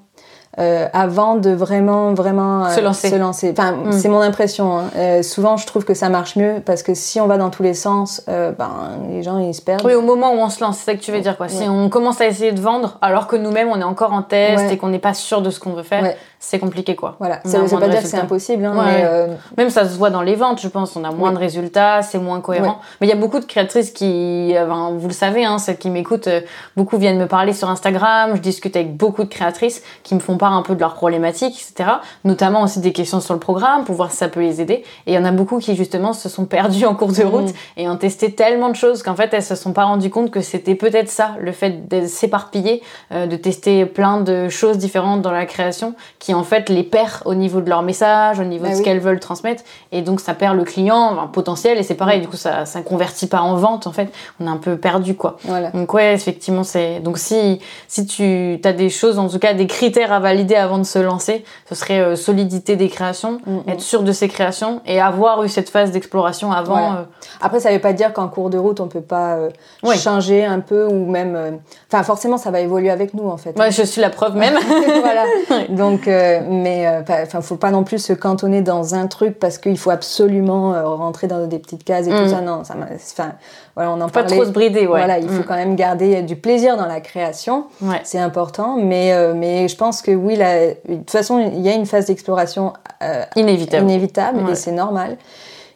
[0.59, 3.11] euh, avant de vraiment vraiment euh, se lancer.
[3.11, 3.55] Se lancer.
[3.57, 3.93] Enfin, mm.
[3.93, 4.79] c'est mon impression.
[4.79, 4.85] Hein.
[4.97, 7.63] Euh, souvent, je trouve que ça marche mieux parce que si on va dans tous
[7.63, 9.85] les sens, euh, ben les gens ils se perdent.
[9.85, 11.49] Oui, au moment où on se lance, c'est ça que tu veux dire quoi.
[11.49, 14.73] Si on commence à essayer de vendre alors que nous-mêmes on est encore en test
[14.73, 17.17] et qu'on n'est pas sûr de ce qu'on veut faire, c'est compliqué quoi.
[17.19, 17.41] Voilà.
[17.45, 18.65] Ça veut pas dire que c'est impossible.
[18.65, 20.97] Hein, mais Même ça se voit dans les ventes, je pense.
[20.97, 22.81] On a moins de résultats, c'est moins cohérent.
[23.01, 25.91] Mais il y a beaucoup de créatrices qui, enfin, vous le savez, hein, celles qui
[25.91, 26.29] m'écoutent,
[26.77, 28.33] beaucoup viennent me parler sur Instagram.
[28.35, 31.55] Je discute avec beaucoup de créatrices qui me font part un peu de leurs problématiques,
[31.55, 31.91] etc.
[32.25, 34.85] Notamment aussi des questions sur le programme pour voir si ça peut les aider.
[35.07, 37.29] Et il y en a beaucoup qui justement se sont perdus en cours de mm.
[37.29, 40.31] route et ont testé tellement de choses qu'en fait elles se sont pas rendues compte
[40.31, 45.23] que c'était peut-être ça, le fait de s'éparpiller, euh, de tester plein de choses différentes
[45.23, 48.65] dans la création, qui en fait les perd au niveau de leur message, au niveau
[48.65, 49.63] bah de ce qu'elles veulent transmettre.
[49.93, 52.23] Et donc ça perd le client enfin, potentiel et c'est pareil, mm.
[52.23, 54.13] du coup ça ça convertit pas en vente en fait.
[54.41, 55.39] On est un peu perdu quoi.
[55.45, 55.71] Voilà.
[55.71, 59.67] Donc ouais, effectivement c'est donc si si tu as des choses en tout cas des
[59.67, 63.63] critères à valider avant de se lancer, ce serait euh, solidité des créations, mm, mm.
[63.69, 66.93] être sûr de ses créations et avoir eu cette phase d'exploration avant.
[66.93, 67.03] Euh,
[67.41, 69.51] Après, ça veut pas dire qu'en cours de route, on peut pas euh,
[69.97, 71.61] changer un peu ou même.
[71.91, 73.59] Enfin, forcément, ça va évoluer avec nous en fait.
[73.59, 74.55] Ouais, je suis la preuve même.
[75.01, 75.25] voilà.
[75.69, 76.09] Donc,
[76.49, 80.73] mais enfin, faut pas non plus se cantonner dans un truc parce qu'il faut absolument
[80.97, 82.29] rentrer dans des petites cases et tout mm.
[82.29, 82.41] ça.
[82.41, 82.75] Non, ça.
[83.13, 83.33] Enfin,
[83.75, 84.81] voilà, on en pas trop se brider.
[84.81, 84.99] Ouais.
[84.99, 87.67] Voilà, il faut quand même garder du plaisir dans la création.
[88.05, 91.75] C'est important, mais mais je pense que oui, la, de toute façon, il y a
[91.75, 95.17] une phase d'exploration euh, inévitable, inévitable et c'est normal.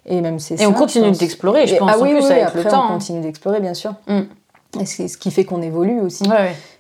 [0.07, 1.91] Et même c'est Et on continue d'explorer, je pense.
[1.93, 2.87] Ah oui, en plus, avec après, le temps.
[2.87, 3.95] on continue d'explorer, bien sûr.
[4.09, 4.23] Mm.
[4.81, 6.25] Et c'est ce qui fait qu'on évolue aussi.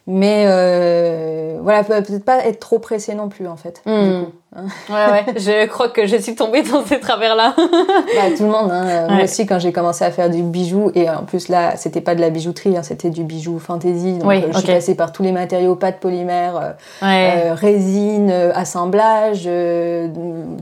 [0.06, 3.82] Mais euh, voilà, peut-être pas être trop pressé non plus, en fait.
[3.86, 4.24] Mm.
[4.56, 7.54] Ouais, ouais, je crois que je suis tombée dans ces travers-là.
[7.56, 9.06] bah, tout le monde, hein.
[9.08, 12.14] moi aussi quand j'ai commencé à faire du bijou, et en plus là, c'était pas
[12.14, 14.74] de la bijouterie, hein, c'était du bijou fantasy, donc Oui, euh, je suis ok.
[14.74, 17.42] passée par tous les matériaux, pâte polymère, euh, Ouais.
[17.46, 20.08] euh, résine, assemblage, euh,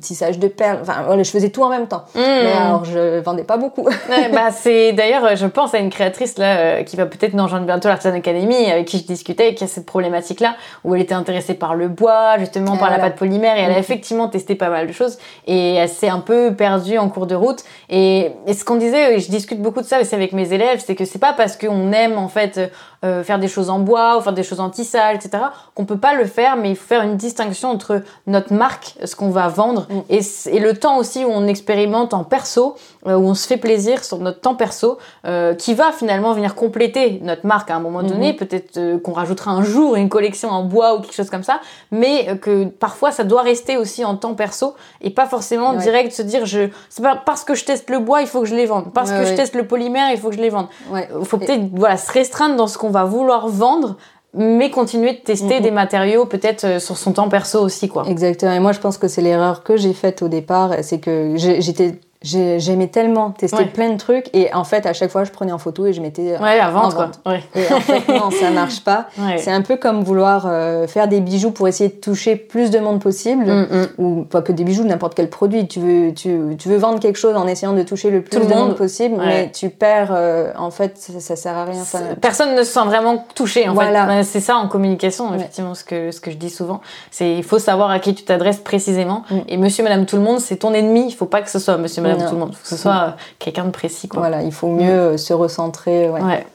[0.01, 2.05] tissage de perles, enfin voilà, je faisais tout en même temps.
[2.15, 2.21] Mmh.
[2.21, 3.85] Mais alors je vendais pas beaucoup.
[3.85, 7.43] Ouais, bah, c'est d'ailleurs, je pense à une créatrice là euh, qui va peut-être nous
[7.43, 11.01] rejoindre bientôt l'Artisan Academy, avec qui je discutais, et qui a cette problématique-là où elle
[11.03, 13.11] était intéressée par le bois, justement Et par la voilà.
[13.11, 13.80] pâte polymère, et elle a.
[13.81, 17.35] effectivement testé pas mal de choses, et elle s'est un peu perdue en cours de
[17.35, 17.65] route.
[17.89, 20.95] Et, ce qu'on disait, et je discute beaucoup de ça aussi avec mes élèves, c'est
[20.95, 22.73] que c'est pas parce qu'on aime en fait
[23.05, 25.43] euh, faire des choses en bois ou faire des choses en tissage, etc.,
[25.75, 29.17] qu'on peut pas le faire, mais il faut faire une distinction entre notre marque, ce
[29.17, 30.01] qu'on va vendre, Mm.
[30.11, 33.57] et, et le temps aussi où on expérimente en perso, euh, où on se fait
[33.57, 37.81] plaisir sur notre temps perso, euh, qui va finalement venir compléter notre marque à un
[37.81, 38.35] moment donné.
[38.35, 41.61] Peut-être euh, qu'on rajoutera un jour une collection en bois ou quelque chose comme ça,
[41.91, 45.79] mais euh, que parfois ça doit rester aussi en temps perso et pas forcément Ouais.
[45.79, 48.47] direct se dire je c'est pas parce que je teste le bois il faut que
[48.47, 50.51] je les vende, parce Ouais, que je teste le polymère il faut que je les
[50.51, 50.67] vende.
[50.91, 51.09] Ouais.
[51.19, 53.97] Il faut Et- peut-être voilà se restreindre dans ce qu'on va vouloir vendre,
[54.35, 55.63] mais continuer de tester Mhm.
[55.63, 58.05] des matériaux peut-être euh, sur son temps perso aussi quoi.
[58.07, 58.53] Exactement.
[58.53, 60.71] Et moi, je pense que c'est l'erreur que j'ai faite au départ.
[60.83, 63.65] C'est que j'étais, j'aimais tellement tester Ouais.
[63.67, 64.29] plein de trucs.
[64.35, 66.69] Et en fait, à chaque fois, je prenais en photo et je mettais Ouais, à
[66.69, 67.11] en vendre quoi.
[67.33, 67.43] Ouais.
[67.55, 69.07] Et en fait, non, ça marche pas.
[69.19, 69.39] Ouais.
[69.39, 72.79] C'est un peu comme vouloir euh, faire des bijoux pour essayer de toucher plus de
[72.79, 73.45] monde possible.
[73.47, 73.87] Mm, mm.
[73.99, 75.67] Ou pas que des bijoux, n'importe quel produit.
[75.67, 78.41] Tu veux, tu, tu veux vendre quelque chose en essayant de toucher le plus Tout
[78.41, 78.69] le de monde.
[78.69, 80.11] monde possible, mais tu perds.
[80.13, 81.83] euh, en fait, ça, ça sert à rien.
[81.85, 84.07] Ça- Personne ne se sent vraiment touché en Voilà.
[84.07, 84.25] fait.
[84.25, 86.81] C'est ça en communication, effectivement, ce que, ce que je dis souvent.
[87.11, 89.23] C'est il faut savoir à qui tu t'adresses précisément.
[89.31, 89.37] Mm.
[89.49, 91.07] Et monsieur, madame, tout le monde, c'est ton ennemi.
[91.09, 92.27] Il faut pas que ce soit monsieur, madame, Non.
[92.27, 92.51] tout le monde.
[92.53, 94.09] Il faut que ce soit euh, quelqu'un de précis.
[94.09, 94.21] Quoi.
[94.21, 96.09] Voilà, il faut mieux euh, se recentrer.
[96.09, 96.21] ouais.
[96.23, 96.47] Ouais.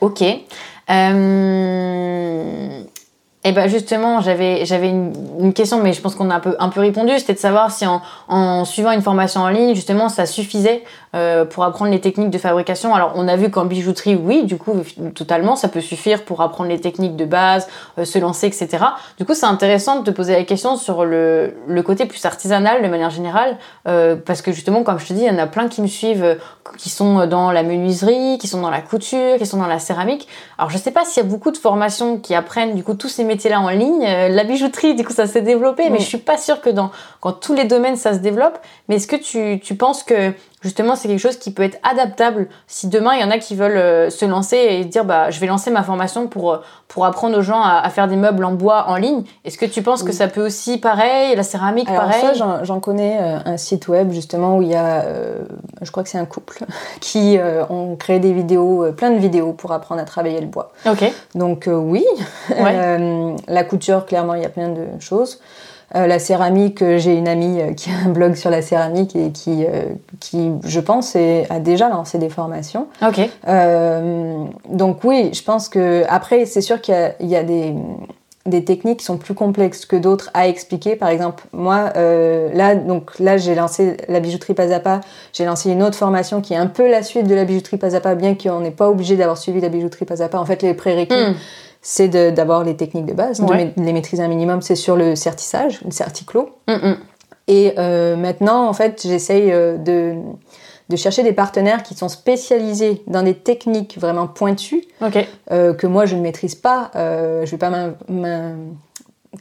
[0.00, 0.22] Ok.
[0.90, 2.82] Euh...
[3.42, 6.56] Et ben justement, j'avais j'avais une, une question, mais je pense qu'on a un peu
[6.58, 7.12] un peu répondu.
[7.18, 11.44] C'était de savoir si en, en suivant une formation en ligne, justement, ça suffisait euh,
[11.44, 12.94] pour apprendre les techniques de fabrication.
[12.94, 14.74] Alors, on a vu qu'en bijouterie, oui, du coup,
[15.14, 17.68] totalement, ça peut suffire pour apprendre les techniques de base,
[17.98, 18.84] euh, se lancer, etc.
[19.18, 22.82] Du coup, c'est intéressant de te poser la question sur le, le côté plus artisanal
[22.82, 23.56] de manière générale,
[23.88, 25.86] euh, parce que justement, comme je te dis, il y en a plein qui me
[25.86, 26.34] suivent, euh,
[26.78, 30.28] qui sont dans la menuiserie, qui sont dans la couture, qui sont dans la céramique.
[30.58, 33.08] Alors, je sais pas s'il y a beaucoup de formations qui apprennent du coup tous
[33.08, 34.04] ces métiers-là en ligne.
[34.06, 36.90] Euh, la bijouterie, du coup, ça s'est développé, mais je suis pas sûre que dans
[37.20, 38.58] quand tous les domaines ça se développe.
[38.88, 42.48] Mais est-ce que tu, tu penses que justement c'est quelque chose qui peut être adaptable
[42.66, 45.40] si demain il y en a qui veulent euh, se lancer et dire bah je
[45.40, 48.44] vais lancer ma formation pour euh, pour apprendre aux gens à, à faire des meubles
[48.44, 49.22] en bois en ligne.
[49.44, 52.20] Est-ce que tu penses que ça peut aussi pareil, la céramique Alors pareil?
[52.20, 55.38] ça, j'en- connais euh, un site web justement où il y a, euh,
[55.82, 56.64] je crois que c'est un couple
[57.00, 60.72] qui euh, ont créé des vidéos, plein de vidéos pour apprendre à travailler le bois.
[60.84, 61.04] Ok.
[61.36, 62.04] Donc euh, oui,
[62.50, 63.36] Ouais.
[63.48, 65.40] La couture, clairement, il y a plein de choses.
[65.96, 69.16] Euh, la céramique, euh, j'ai une amie euh, qui a un blog sur la céramique
[69.16, 69.86] et qui, euh,
[70.20, 72.86] qui je pense, est- a déjà lancé des formations.
[73.06, 73.28] Ok.
[74.68, 77.74] Donc oui, je pense que après c'est sûr qu'il y a, il y a des,
[78.46, 80.96] des techniques qui sont plus complexes que d'autres à expliquer.
[80.96, 85.00] Par exemple, moi là donc là j'ai lancé la bijouterie pas à pas.
[85.32, 87.96] J'ai lancé une autre formation qui est un peu la suite de la bijouterie pas
[87.96, 90.38] à pas, bien qu'on n'est pas obligé d'avoir suivi la bijouterie pas à pas.
[90.38, 91.34] En fait, les prérequis Hmm.
[91.82, 93.72] C'est de- d'avoir les techniques de base, de Ouais.
[93.76, 94.60] ma- les maîtriser un minimum.
[94.62, 96.50] C'est sur le certissage, le certiclo.
[96.68, 96.96] Mm, mm.
[97.48, 100.14] Et euh, maintenant, en fait, j'essaye euh, de,
[100.88, 104.84] de chercher des partenaires qui sont spécialisés dans des techniques vraiment pointues
[105.50, 106.90] euh, que moi je ne maîtrise pas.
[106.96, 107.70] Euh, je vais pas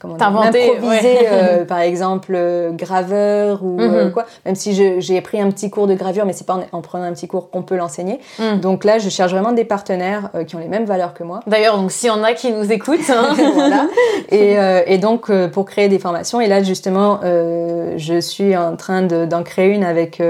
[0.03, 1.27] m'improviser, ouais.
[1.31, 4.11] euh, par exemple, euh, graveur ou euh, Mhm.
[4.11, 4.25] quoi.
[4.45, 7.05] Même si j'ai pris un petit cours de gravure, mais c'est pas en, en prenant
[7.05, 8.19] un petit cours qu'on peut l'enseigner.
[8.39, 8.59] Mm.
[8.59, 11.39] Donc là, je cherche vraiment des partenaires qui ont les mêmes valeurs que moi.
[11.47, 13.35] D'ailleurs, donc s'il y en a qui nous écoutent, hein.
[13.55, 13.87] voilà.
[14.31, 14.57] Et,
[14.93, 19.43] et donc, pour créer des formations, et là, justement, je suis en train de- d'en
[19.43, 20.21] créer une avec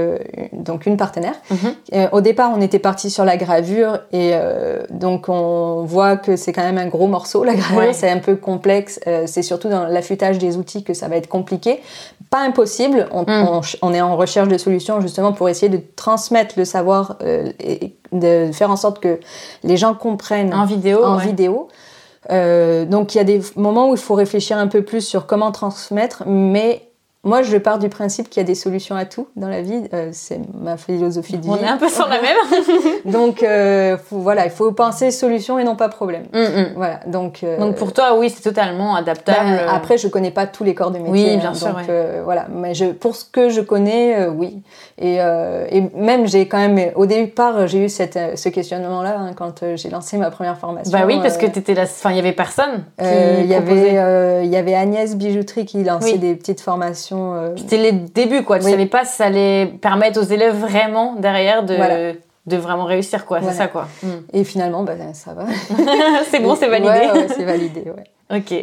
[0.53, 1.35] donc une partenaire.
[1.51, 2.07] Mhm.
[2.11, 4.33] Au départ, on était parti sur la gravure, et
[4.89, 7.93] donc on voit que c'est quand même un gros morceau, la gravure, Ouais.
[7.93, 8.99] c'est un peu complexe.
[9.25, 11.81] c'est surtout dans l'affûtage des outils que ça va être compliqué.
[12.29, 13.47] Pas impossible, on, Mm.
[13.49, 17.17] on ch- on est en recherche de solutions justement pour essayer de transmettre le savoir
[17.21, 19.19] euh, et de faire en sorte que
[19.63, 21.03] les gens comprennent en vidéo.
[21.03, 21.25] en ouais.
[21.25, 21.67] vidéo.
[22.31, 25.25] Euh, donc il y a des moments où il faut réfléchir un peu plus sur
[25.25, 26.83] comment transmettre, mais
[27.25, 29.83] moi, je pars du principe qu'il y a des solutions à tout dans la vie.
[29.93, 31.49] Euh, c'est ma philosophie de vie.
[31.49, 32.37] On est un peu sur la même.
[33.05, 36.23] donc, euh, faut, voilà, il faut penser solution et non pas problème.
[36.33, 36.65] Mm, mm.
[36.77, 37.01] Voilà.
[37.07, 39.49] Donc, euh, Donc pour toi, oui, c'est totalement adaptable.
[39.49, 41.11] ben, après, je connais pas tous les corps de métier.
[41.11, 42.21] Oui, bien hein, sûr, Donc, ouais.
[42.23, 42.47] voilà.
[42.55, 44.61] Mais je, pour ce que je connais, oui.
[44.97, 49.75] Et, et même, j'ai quand même, au départ, j'ai eu cette, ce questionnement-là hein, quand
[49.75, 50.97] j'ai lancé ma première formation.
[50.97, 51.83] Bah oui, parce que t'étais là.
[51.83, 52.85] Enfin, il y avait personne.
[52.97, 56.17] il y avait, il y avait Agnès Bijouterie qui lançait Oui.
[56.17, 57.08] des petites formations.
[57.17, 58.59] Euh, C'était les débuts, quoi.
[58.59, 58.71] Tu Oui.
[58.71, 62.13] savais pas si ça allait permettre aux élèves vraiment derrière de, Voilà.
[62.45, 63.39] de vraiment réussir, quoi.
[63.39, 63.53] Voilà.
[63.53, 63.87] C'est ça, quoi.
[64.03, 64.07] Mm.
[64.33, 65.45] et finalement, bah, ça va.
[66.29, 66.89] c'est bon, c'est validé.
[66.89, 68.03] Ouais, ouais, c'est validé, ouais.
[68.37, 68.53] Ok.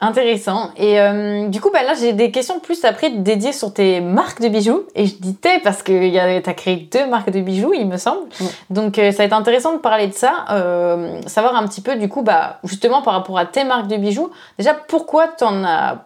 [0.00, 0.70] Intéressant.
[0.76, 4.40] Et euh, du coup, bah là, j'ai des questions plus après dédiées sur tes marques
[4.40, 4.84] de bijoux.
[4.94, 7.96] Et je dis t'es parce que tu as créé deux marques de bijoux, il me
[7.96, 8.28] semble.
[8.70, 10.44] Donc, euh, ça va être intéressant de parler de ça.
[10.52, 13.96] euh, savoir un petit peu, du coup, bah, justement, par rapport à tes marques de
[13.96, 16.04] bijoux, déjà, pourquoi tu en as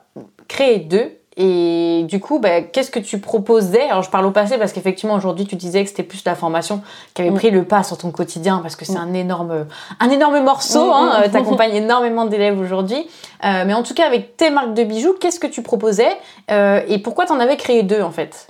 [0.48, 3.82] créé deux et du coup, bah, qu'est-ce que tu proposais?
[3.88, 6.82] Alors, je parle au passé parce qu'effectivement, aujourd'hui, tu disais que c'était plus la formation
[7.14, 7.34] qui avait Mm.
[7.34, 9.08] pris le pas sur ton quotidien parce que c'est Mm.
[9.10, 9.66] un énorme,
[10.00, 10.86] un énorme morceau.
[10.86, 11.22] Mm, Hein, mm.
[11.22, 13.06] euh, T'accompagnes énormément d'élèves aujourd'hui.
[13.44, 16.06] Euh, mais en tout cas, avec tes marques de bijoux, qu'est-ce que tu proposais
[16.50, 18.46] euh, et pourquoi t'en avais créé deux en fait?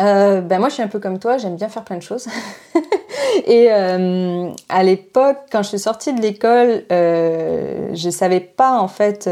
[0.00, 2.26] Euh, ben moi, je suis un peu comme toi, j'aime bien faire plein de choses.
[3.46, 8.88] et euh, à l'époque, quand je suis sortie de l'école, euh, je savais pas en
[8.88, 9.28] fait.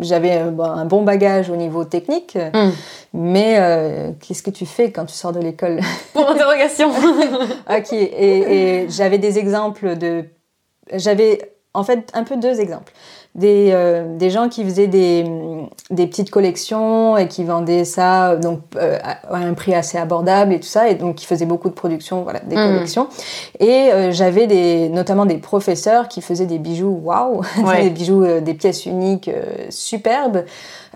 [0.00, 2.70] J'avais bon, un bon bagage au niveau technique, Mm.
[3.14, 5.80] mais qu'est-ce que tu fais quand tu sors de l'école?
[6.12, 6.90] Pour interrogation.
[7.70, 7.92] Ok.
[7.92, 10.24] Et, et j'avais des exemples de.
[10.92, 12.92] J'avais en fait un peu deux exemples.
[13.36, 15.24] Des, euh, des gens qui faisaient des,
[15.90, 20.60] des petites collections et qui vendaient ça donc euh, à un prix assez abordable et
[20.60, 22.74] tout ça et donc qui faisaient beaucoup de production voilà des Mhm.
[22.74, 23.08] collections
[23.58, 27.82] et euh, j'avais des notamment des professeurs qui faisaient des bijoux waouh Ouais.
[27.82, 30.44] des bijoux euh, des pièces uniques euh, superbes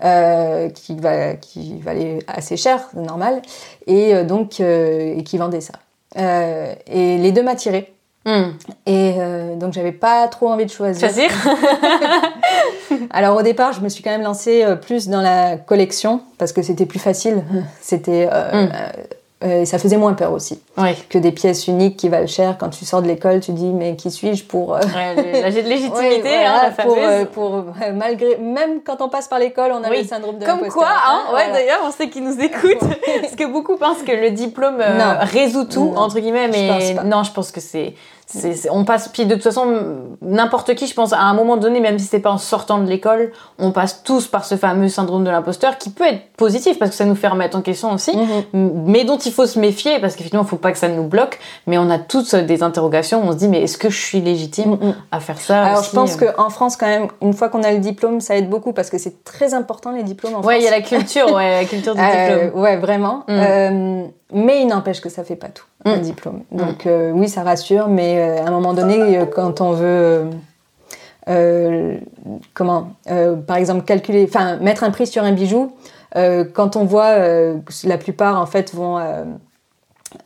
[0.05, 3.41] euh, qui va qui valaient assez cher normal
[3.85, 5.73] et euh, donc euh, et qui vendaient ça
[6.17, 7.91] Euh, et les deux m'attiraient
[8.29, 8.51] Hmm.
[8.85, 11.07] et euh, donc j'avais pas trop envie de choisir.
[11.09, 11.29] Choisir
[13.11, 16.53] Alors au départ, je me suis quand même lancée euh, plus dans la collection parce
[16.53, 17.43] que c'était plus facile.
[17.81, 18.69] C'était euh, Mm.
[18.73, 20.89] euh, et ça faisait moins peur aussi Oui.
[21.09, 22.57] que des pièces uniques qui valent cher.
[22.59, 24.79] Quand tu sors de l'école, tu dis mais qui suis-je pour Ouais,
[25.15, 26.73] le- la légitimité, ouais, voilà, hein,
[27.19, 27.47] la pour,
[27.95, 29.99] malgré même quand on passe par l'école, on a Oui.
[30.01, 31.53] le syndrome de Comme quoi, hein, ouais, voilà.
[31.53, 32.79] d'ailleurs, on sait qui nous écoute.
[33.21, 34.83] parce que beaucoup pensent que le diplôme
[35.21, 35.99] résout tout, Non.
[36.01, 37.93] entre guillemets, mais non, je pense que c'est.
[38.71, 39.65] On passe, puis de toute façon,
[40.21, 42.87] n'importe qui, je pense, à un moment donné, même si c'est pas en sortant de
[42.87, 46.91] l'école, on passe tous par ce fameux syndrome de l'imposteur qui peut être positif parce
[46.91, 48.83] que ça nous fait remettre en question aussi, Mhm.
[48.85, 51.39] mais dont il faut se méfier parce qu'effectivement, il faut pas que ça nous bloque,
[51.67, 54.77] mais on a toutes des interrogations, on se dit, mais est-ce que je suis légitime
[54.79, 54.95] Mhm.
[55.11, 56.31] à faire ça Alors aussi, je pense euh.
[56.31, 58.97] qu'en France quand même, une fois qu'on a le diplôme, ça aide beaucoup parce que
[58.97, 60.91] c'est très important les diplômes en Ouais, il y a France.
[60.91, 62.61] la culture, ouais, la culture du Euh, diplôme.
[62.63, 63.23] ouais, vraiment.
[63.27, 63.31] Mm.
[63.31, 66.01] Euh, mais il n'empêche que ça fait pas tout, un Mm.
[66.01, 66.41] diplôme.
[66.51, 70.25] Donc euh, oui, ça rassure, mais à un moment donné, euh, quand on veut, euh,
[71.29, 71.97] euh,
[72.53, 75.75] comment, euh, par exemple, calculer, enfin, mettre un prix sur un bijou,
[76.15, 78.97] euh, quand on voit, euh, la plupart en fait vont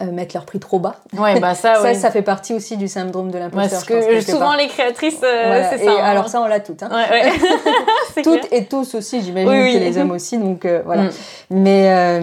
[0.01, 0.95] euh, mettre leur prix trop bas.
[1.17, 3.69] Ouais, bah ça, ça, ça fait partie aussi du syndrome de l'imposteur.
[3.71, 5.69] Parce que souvent les créatrices, euh, Voilà.
[5.69, 5.91] c'est Et ça.
[5.91, 6.03] hein.
[6.03, 6.83] alors ça, on l'a toutes.
[6.83, 6.89] Hein.
[6.91, 7.31] Ouais, ouais.
[8.13, 8.61] c'est Toutes clair.
[8.61, 9.73] et tous aussi, j'imagine Oui, oui.
[9.73, 11.03] que les hommes aussi, donc euh, voilà.
[11.03, 11.09] Mm.
[11.51, 12.19] Mais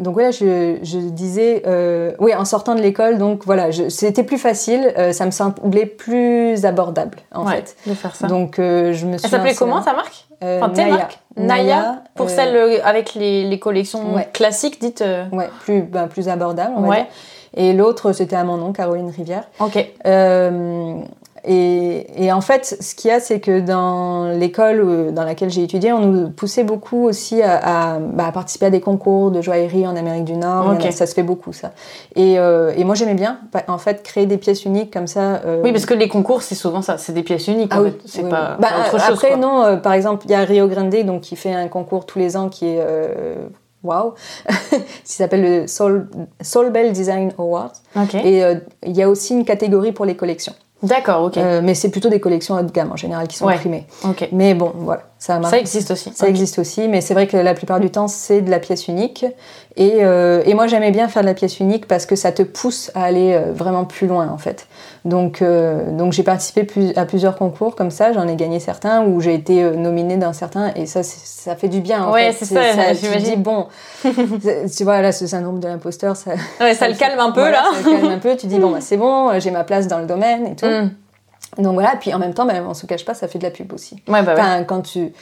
[0.00, 1.62] donc voilà, je, je disais,
[2.18, 7.18] oui, en sortant de l'école, donc voilà, c'était plus facile, ça me semblait plus abordable
[7.34, 7.76] en fait.
[7.86, 8.26] de faire ça.
[8.26, 9.24] Donc je me suis.
[9.26, 10.26] Elle s'appelait comment ta marque?
[10.44, 11.08] Euh, Enfin, Naya.
[11.36, 14.28] Naya, pour euh, celles euh, avec les, les collections Ouais.
[14.32, 15.02] classiques, dites.
[15.02, 16.96] euh, Ouais, plus, ben, plus abordable, on va Ouais.
[16.96, 17.06] dire.
[17.54, 19.44] Et l'autre, c'était à mon nom, Caroline Rivière.
[19.58, 19.76] Ok.
[21.50, 25.48] Et, et en fait, ce qu'il y a, c'est que dans l'école euh, dans laquelle
[25.48, 29.30] j'ai étudié, on nous poussait beaucoup aussi à, à, bah, à participer à des concours
[29.30, 30.70] de joaillerie en Amérique du Nord.
[30.72, 31.72] A- ça se fait beaucoup, ça.
[32.16, 35.36] Et, euh, et moi, j'aimais bien, en fait, créer des pièces uniques comme ça.
[35.46, 37.72] euh, Oui, parce que les concours, c'est souvent ça, c'est des pièces uniques.
[37.74, 37.96] ah oui, fait.
[38.04, 38.56] C'est oui, pas, oui.
[38.60, 39.14] Bah, pas autre chose.
[39.14, 39.36] Après, quoi.
[39.38, 42.18] non, euh, par exemple, il y a Rio Grande donc, qui fait un concours tous
[42.18, 42.80] les ans qui est.
[43.84, 44.14] Waouh!
[45.04, 46.08] qui s'appelle le Soul,
[46.42, 47.72] Soul Bell Design Awards.
[48.24, 50.52] Et euh, il y a aussi une catégorie pour les collections.
[50.82, 51.36] D'accord, ok.
[51.38, 53.56] Euh, mais c'est plutôt des collections haut de gamme en général qui sont Ouais.
[53.56, 53.86] primées.
[54.04, 54.28] ok.
[54.32, 55.40] Mais bon, voilà, ça.
[55.42, 56.12] Ça existe aussi.
[56.14, 58.86] Ça existe aussi, mais c'est vrai que la plupart du temps, c'est de la pièce
[58.88, 59.26] unique.
[59.76, 62.42] Et, euh, et moi, j'aimais bien faire de la pièce unique parce que ça te
[62.42, 64.66] pousse à aller euh, vraiment plus loin, en fait.
[65.04, 68.12] Donc, euh, donc j'ai participé plus- à plusieurs concours comme ça.
[68.12, 70.72] J'en ai gagné certains où j'ai été nominée dans certains.
[70.74, 72.60] Et ça, ça fait du bien, en Ouais, c'est ça,
[72.94, 73.30] te j'imagine.
[73.34, 73.66] dis, bon,
[74.76, 77.62] tu vois, là, ce syndrome de l'imposteur, ça, Ouais, ça le calme un peu voilà,
[77.62, 77.64] là.
[77.82, 78.36] Ça le calme un peu.
[78.36, 80.66] Tu dis, bon, bah, c'est bon, j'ai ma place dans le domaine et tout.
[80.66, 80.90] Mm.
[81.58, 83.50] Donc voilà, puis en même temps, bah, on se cache pas, ça fait de la
[83.50, 83.96] pub aussi.
[84.06, 84.40] Ouais, bah ouais.
[84.40, 85.12] Enfin, quand tu.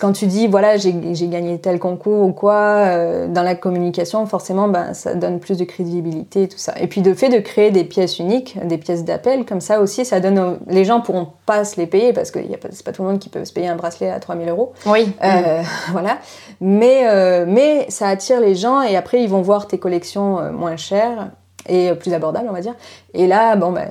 [0.00, 4.68] quand tu dis voilà j'ai gagné tel concours ou quoi euh, dans la communication forcément
[4.68, 7.82] ben ça donne plus de crédibilité tout ça et puis de fait de créer des
[7.82, 11.80] pièces uniques des pièces d'appel comme ça aussi ça donne les gens pourront pas se
[11.80, 12.38] les payer parce que
[12.70, 15.12] c'est pas tout le monde qui peut se payer un bracelet à 3000 euros oui
[15.24, 16.18] euh, voilà
[16.60, 20.76] mais euh, mais ça attire les gens et après ils vont voir tes collections moins
[20.76, 21.32] chères
[21.68, 22.74] et plus abordables on va dire
[23.14, 23.86] et là, bon, bah,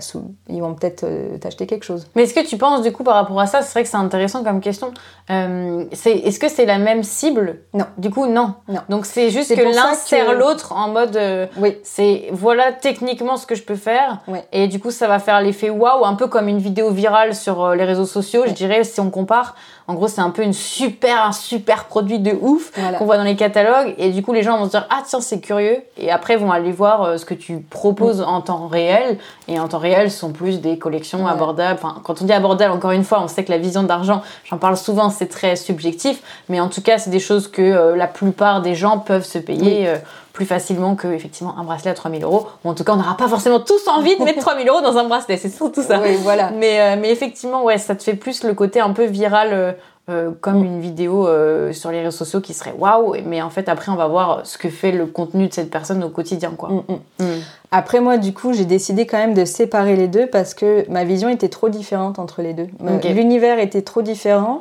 [0.49, 2.07] ils vont peut-être euh, t'acheter quelque chose.
[2.15, 3.97] Mais est-ce que tu penses, du coup, par rapport à ça, c'est vrai que c'est
[3.97, 4.91] intéressant comme question.
[5.29, 7.59] Euh, est-ce que c'est la même cible?
[7.73, 7.85] Non.
[7.97, 8.55] Du coup, non.
[8.67, 8.81] non.
[8.89, 11.15] Donc c'est juste que l'un sert l'autre en mode.
[11.17, 11.77] Euh, oui.
[11.83, 14.21] C'est voilà techniquement ce que je peux faire.
[14.27, 14.39] Oui.
[14.51, 17.75] Et du coup, ça va faire l'effet waouh, un peu comme une vidéo virale sur
[17.75, 19.55] les réseaux sociaux, je dirais, si on compare.
[19.87, 23.23] En gros, c'est un peu une super, un super produit de ouf qu'on voit dans
[23.23, 23.93] les catalogues.
[23.97, 25.77] Et du coup, les gens vont se dire Ah, tiens, c'est curieux.
[25.97, 29.17] Et après, vont aller voir ce que tu proposes en temps réel
[29.47, 31.79] et en temps réel, ce sont plus des collections abordables.
[31.81, 34.57] Enfin, quand on dit abordable, encore une fois, on sait que la vision d'argent, j'en
[34.57, 38.07] parle souvent, c'est très subjectif, mais en tout cas, c'est des choses que euh, la
[38.07, 39.87] plupart des gens peuvent se payer.
[39.87, 39.97] Euh,
[40.33, 42.47] plus facilement que effectivement un bracelet à 3000 euros.
[42.63, 44.97] Ou en tout cas, on n'aura pas forcément tous envie de mettre 3000 euros dans
[44.97, 45.99] un bracelet, c'est surtout ça.
[46.01, 46.51] Oui, voilà.
[46.51, 49.75] Mais, euh, mais effectivement, ouais, ça te fait plus le côté un peu viral
[50.09, 53.69] euh, comme une vidéo euh, sur les réseaux sociaux qui serait waouh, mais en fait
[53.69, 56.69] après on va voir ce que fait le contenu de cette personne au quotidien quoi.
[56.69, 57.23] Mm, mm.
[57.23, 57.41] Mm.
[57.69, 61.03] Après moi du coup j'ai décidé quand même de séparer les deux parce que ma
[61.03, 62.67] vision était trop différente entre les deux.
[63.13, 64.59] L'univers était trop différent.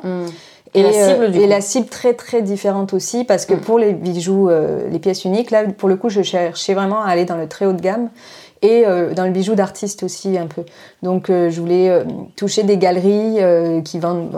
[0.73, 3.93] Et, la cible, euh, et la cible très très différente aussi parce que pour les
[3.93, 4.49] bijoux,
[4.89, 7.65] les pièces uniques, là pour le coup je cherchais vraiment à aller dans le très
[7.65, 8.09] haut de gamme
[8.61, 10.63] et euh, dans le bijou d'artiste aussi un peu.
[11.01, 12.03] Donc euh, je voulais euh,
[12.35, 13.39] toucher des galeries
[13.83, 14.35] qui vendent,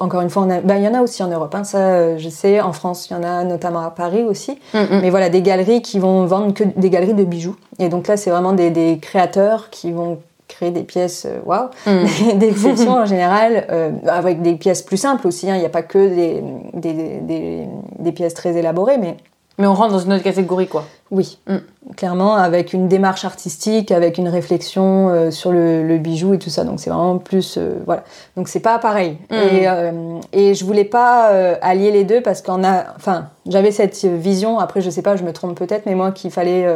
[0.00, 2.60] encore une fois, ben, il y en a aussi en Europe, hein, ça je sais,
[2.60, 5.00] en France il y en a notamment à Paris aussi, mm, mm.
[5.02, 7.56] mais voilà des galeries qui vont vendre que des galeries de bijoux.
[7.78, 10.18] Et donc là c'est vraiment des, des, créateurs qui vont
[10.50, 12.32] créer des pièces waouh, wow, mm.
[12.38, 13.66] d'exception en général,
[14.06, 15.56] avec des pièces plus simples aussi, hein.
[15.56, 16.42] il n'y a pas que des,
[16.74, 17.66] des, des,
[17.98, 19.16] des pièces très élaborées, mais
[19.60, 20.86] mais on rentre dans une autre catégorie, quoi.
[21.10, 21.58] Oui, mm.
[21.94, 26.64] clairement, avec une démarche artistique, avec une réflexion euh, sur le, bijou et tout ça.
[26.64, 28.04] Donc c'est vraiment plus, euh, voilà.
[28.38, 29.18] Donc c'est pas pareil.
[29.28, 29.34] Mm.
[29.34, 29.92] Et, euh,
[30.32, 31.26] et je voulais pas
[31.60, 34.58] allier les deux parce qu'on a, enfin, j'avais cette vision.
[34.58, 36.66] Après, je sais pas, je me trompe peut-être, mais moi qu'il fallait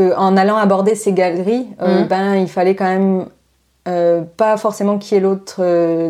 [0.00, 2.04] en allant aborder ces galeries, mm.
[2.08, 3.26] ben il fallait quand même
[4.36, 5.62] pas forcément qu'il y ait l'autre,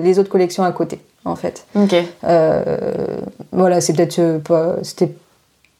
[0.03, 1.65] les autres collections à côté, en fait.
[1.77, 1.95] Ok.
[3.53, 5.13] voilà, c'est peut-être pas, c'était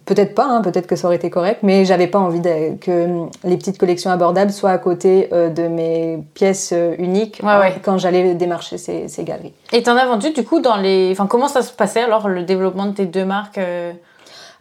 [0.09, 2.41] Peut-être pas, hein, peut-être que ça aurait été correct, mais j'avais pas envie
[2.81, 7.43] que les petites collections abordables soient à côté euh, de mes pièces euh, uniques
[7.85, 9.53] quand j'allais démarcher ces, galeries.
[9.71, 11.11] Et t'en as vendu du coup dans les.
[11.13, 13.93] Enfin, comment ça se passait alors le développement de tes deux marques euh?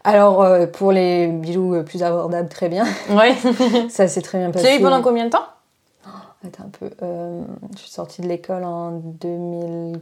[0.08, 2.86] Alors, pour les bijoux plus abordables, très bien.
[3.10, 3.36] Ouais.
[3.90, 4.66] ça s'est très bien passé.
[4.66, 5.46] Tu as eu pendant combien de temps?
[6.06, 6.90] Oh, Attends un peu.
[7.74, 10.00] je suis sortie de l'école en 2000.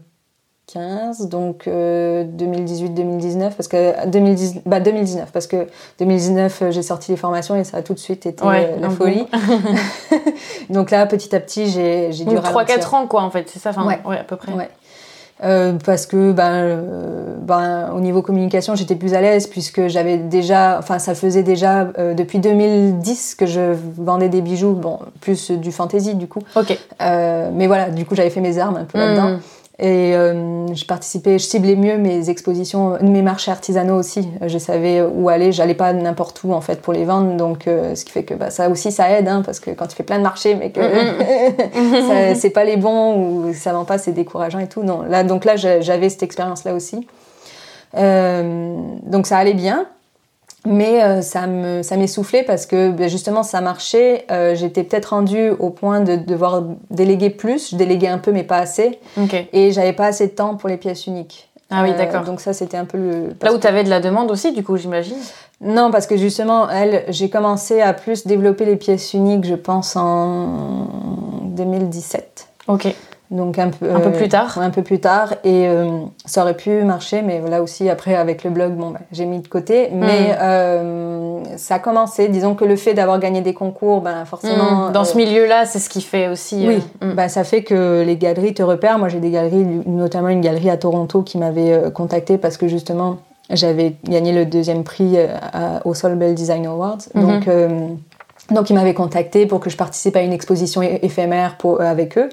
[0.68, 5.68] 15, donc 2018-2019, euh, parce que 2010, bah 2019, parce que
[6.00, 8.90] 2019 euh, j'ai sorti les formations et ça a tout de suite été euh, la
[8.90, 9.28] folie.
[10.70, 13.70] donc là, petit à petit, j'ai dû donc 3-4 ans quoi en fait, c'est ça,
[13.72, 14.18] enfin, ouais.
[14.18, 14.52] à peu près.
[15.44, 15.74] Ouais.
[15.86, 16.82] parce que ben,
[17.42, 21.86] ben, au niveau communication j'étais plus à l'aise puisque j'avais déjà enfin ça faisait déjà
[22.16, 27.68] depuis 2010 que je vendais des bijoux bon plus du fantasy du coup ok mais
[27.68, 29.40] voilà du coup j'avais fait mes armes un peu là-dedans hmm.
[29.78, 34.30] Et euh, je participais, je ciblais mieux mes expositions, mes marchés artisanaux aussi.
[34.46, 37.94] Je savais où aller, j'allais pas n'importe où en fait pour les vendre, donc euh,
[37.94, 40.04] ce qui fait que bah, ça aussi ça aide, hein, parce que quand tu fais
[40.04, 42.36] plein de marchés mais que mm-hmm.
[42.36, 44.82] c'est pas les bons ou ça vend pas, c'est décourageant et tout.
[44.82, 47.06] Non, là donc là j'avais cette expérience là aussi.
[47.98, 49.88] Euh, donc ça allait bien.
[50.66, 54.26] Mais euh, ça me ça m'essoufflait parce que ben, justement ça marchait.
[54.32, 57.72] Euh, j'étais peut-être rendue au point de devoir déléguer plus.
[57.72, 59.00] Je déléguais un peu mais pas assez.
[59.54, 61.50] Et j'avais pas assez de temps pour les pièces uniques.
[61.72, 62.24] Ah oui, euh, d'accord.
[62.24, 63.36] donc ça c'était un peu le...
[63.42, 65.18] Là où tu avais de la demande aussi du coup j'imagine
[65.62, 69.96] Non parce que justement elle j'ai commencé à plus développer les pièces uniques je pense
[69.96, 70.88] en
[71.46, 72.48] 2017.
[72.68, 72.94] Ok
[73.32, 74.60] donc un peu, un peu plus tard.
[74.60, 75.34] un peu plus tard.
[75.44, 79.00] Et euh, ça aurait pu marcher, mais là aussi, après, avec le blog, bon, bah,
[79.12, 79.90] j'ai mis de côté.
[79.92, 80.38] Mais mm.
[80.42, 82.28] euh, ça a commencé.
[82.28, 84.90] Disons que le fait d'avoir gagné des concours, ben, forcément.
[84.90, 84.92] Mm.
[84.92, 86.66] Dans ce euh, milieu-là, c'est ce qui fait aussi.
[86.68, 87.14] Oui, mm.
[87.14, 89.00] ben, ça fait que les galeries te repèrent.
[89.00, 93.18] Moi, j'ai des galeries, notamment une galerie à Toronto qui m'avait contacté parce que justement,
[93.50, 95.18] j'avais gagné le deuxième prix
[95.84, 97.00] au Soul Bell Design Awards.
[97.16, 97.50] Donc.
[98.52, 102.30] donc, ils m'avaient contacté pour que je participe à une exposition éphémère pour, avec eux.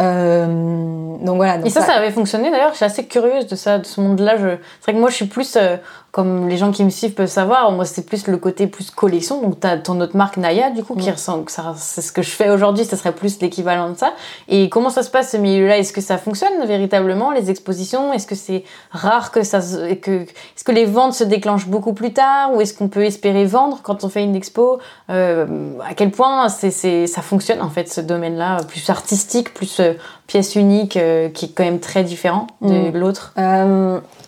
[0.00, 1.58] Euh, donc voilà.
[1.64, 2.70] et ça, ça, avait fonctionné d'ailleurs.
[2.70, 4.36] Je suis assez curieuse de ça, de ce monde-là.
[4.36, 4.48] Je...
[4.80, 5.76] C'est vrai que moi, je suis plus, euh,
[6.18, 9.40] comme les gens qui me suivent peuvent savoir, moi c'est plus le côté plus collection.
[9.40, 11.44] Donc tu as ton autre marque Naya du coup qui ressemble,
[11.76, 14.14] c'est ce que je fais aujourd'hui, ça serait plus l'équivalent de ça.
[14.48, 15.78] Et comment ça se passe ce milieu-là?
[15.78, 18.12] Est-ce que ça fonctionne véritablement les expositions?
[18.12, 19.60] Est-ce que c'est rare que ça,
[20.02, 22.52] que est-ce que les ventes se déclenchent beaucoup plus tard?
[22.52, 24.80] Ou est-ce qu'on peut espérer vendre quand on fait une expo?
[25.10, 25.46] Euh,
[25.88, 29.92] À quel point c'est, ça fonctionne en fait ce domaine-là, plus artistique, plus euh,
[30.26, 32.96] pièce unique, euh, qui est quand même très différent de Mm.
[32.98, 33.34] l'autre?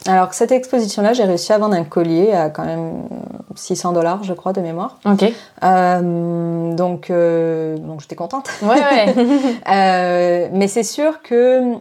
[0.09, 3.09] Euh, alors, cette exposition-là, j'ai réussi à vendre un collier à quand même
[3.55, 4.99] 600 dollars, je crois, de mémoire.
[5.05, 5.24] Ok.
[5.62, 8.51] Euh, donc, euh, donc j'étais contente.
[8.62, 9.14] Ouais ouais.
[9.70, 11.74] Euh, mais c'est sûr que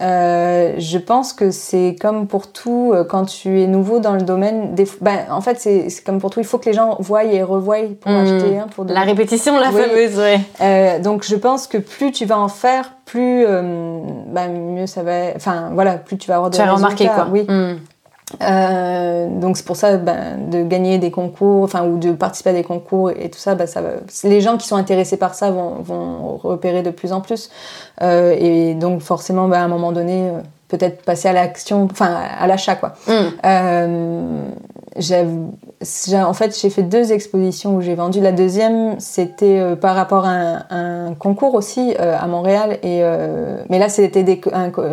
[0.00, 4.20] euh, je pense que c'est comme pour tout, euh, quand tu es nouveau dans le
[4.22, 7.24] domaine, des, ben, en fait, c'est comme pour tout, il faut que les gens voient
[7.24, 8.16] et revoient pour Mm.
[8.16, 8.58] acheter.
[8.58, 9.82] hein, pour de- La répétition, la Oui.
[9.82, 10.40] fameuse, ouais.
[10.60, 15.02] Euh, donc je pense que plus tu vas en faire, plus euh, ben, mieux ça
[15.02, 15.34] va.
[15.34, 17.32] Enfin voilà, plus tu vas avoir de Tu as remarqué résultats, quoi.
[17.32, 17.42] Oui.
[17.48, 17.78] Mm.
[18.42, 22.52] Euh, donc c'est pour ça ben, de gagner des concours, enfin ou de participer à
[22.52, 23.82] des concours et tout ça, ben, ça.
[24.24, 27.50] Les gens qui sont intéressés par ça vont, vont repérer de plus en plus.
[28.02, 32.14] Euh, et donc forcément, ben, à un moment donné, euh, peut-être passer à l'action, enfin
[32.38, 32.94] à l'achat quoi.
[33.06, 33.12] Mm.
[33.44, 34.42] Euh,
[34.96, 35.24] j'ai-
[35.80, 38.20] j'ai- en fait, j'ai fait deux expositions où j'ai vendu.
[38.20, 42.78] La deuxième, c'était euh, par rapport à un, un concours aussi euh, à Montréal.
[42.82, 44.24] Et, euh, mais là, c'était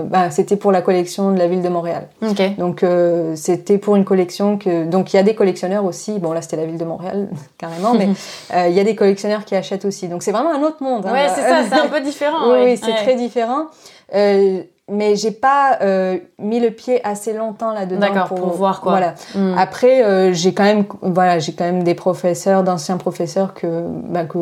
[0.06, 2.08] bah, c'était pour la collection de la ville de Montréal.
[2.22, 2.56] Ok.
[2.58, 4.86] Donc, euh, c'était pour une collection que.
[4.86, 6.20] Donc, il y a des collectionneurs aussi.
[6.20, 7.96] Bon, là, c'était la ville de Montréal, carrément.
[7.96, 8.10] mais
[8.56, 10.08] euh, il y a des collectionneurs qui achètent aussi.
[10.08, 11.06] Donc, c'est vraiment un autre monde.
[11.08, 11.12] hein.
[11.14, 12.52] Ouais, c'est ça, c'est un peu différent.
[12.52, 12.76] Oui, ouais.
[12.76, 13.04] c'est Ouais.
[13.04, 13.66] très différent.
[14.14, 14.60] Euh,
[14.92, 18.92] mais j'ai pas euh, mis le pied assez longtemps là-dedans D'accord, pour voir, quoi.
[18.92, 19.16] Voilà.
[19.34, 19.58] Mm.
[19.58, 24.26] Après, euh, j'ai quand même, voilà, j'ai quand même des professeurs, d'anciens professeurs que, bah,
[24.26, 24.38] que,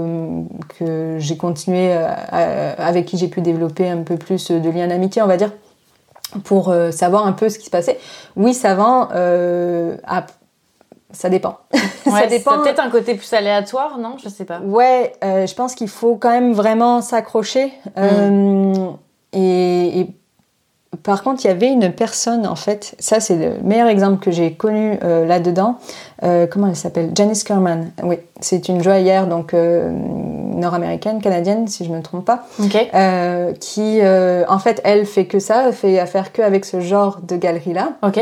[0.78, 4.88] que j'ai continué, euh, à- avec qui j'ai pu développer un peu plus de liens
[4.88, 5.52] d'amitié, on va dire,
[6.44, 7.98] pour euh, savoir un peu ce qui se passait.
[8.36, 10.26] Oui, euh, à-
[11.12, 11.58] ça dépend.
[12.06, 12.62] Ouais, ça dépend.
[12.62, 14.18] peut-être un côté plus aléatoire, non?
[14.22, 14.60] Je sais pas.
[14.60, 17.72] Ouais, euh, je pense qu'il faut quand même vraiment s'accrocher.
[17.98, 18.74] Euh,
[19.32, 20.16] et, et
[21.04, 24.32] par contre, il y avait une personne, en fait, ça c'est le meilleur exemple que
[24.32, 25.78] j'ai connu euh, là-dedans.
[26.24, 27.12] Euh, comment elle s'appelle?
[27.14, 27.92] Janice Kerman.
[28.04, 32.46] Oui, c'est une joaillère donc euh, nord-américaine, canadienne, si je ne me trompe pas,
[33.60, 37.36] qui, en fait, elle fait que ça, elle fait affaire que avec ce genre de
[37.36, 37.94] galerie-là.
[38.02, 38.20] Ok.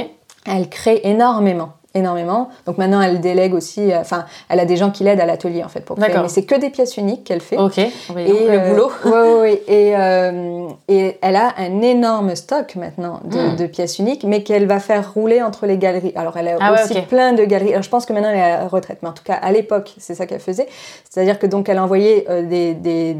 [0.47, 1.73] Elle crée énormément.
[1.93, 2.49] Énormément.
[2.65, 3.91] Donc maintenant, elle délègue aussi.
[3.91, 6.13] euh, Enfin, elle a des gens qui l'aident à l'atelier en fait pour créer.
[6.21, 7.57] Mais c'est que des pièces uniques qu'elle fait.
[7.57, 7.73] Ok.
[8.15, 8.91] Oui, donc le euh, boulot.
[9.05, 9.63] ouais, ouais, ouais.
[9.67, 13.55] Et, euh, et elle a un énorme stock maintenant de, Hmm.
[13.57, 16.13] de pièces uniques, mais qu'elle va faire rouler entre les galeries.
[16.15, 17.71] Alors elle a Ah ouais, aussi plein de galeries.
[17.71, 19.51] Alors je pense que maintenant elle est à la retraite, mais en tout cas à
[19.51, 20.67] l'époque, c'est ça qu'elle faisait.
[21.09, 23.17] C'est-à-dire que donc elle envoyait des, des-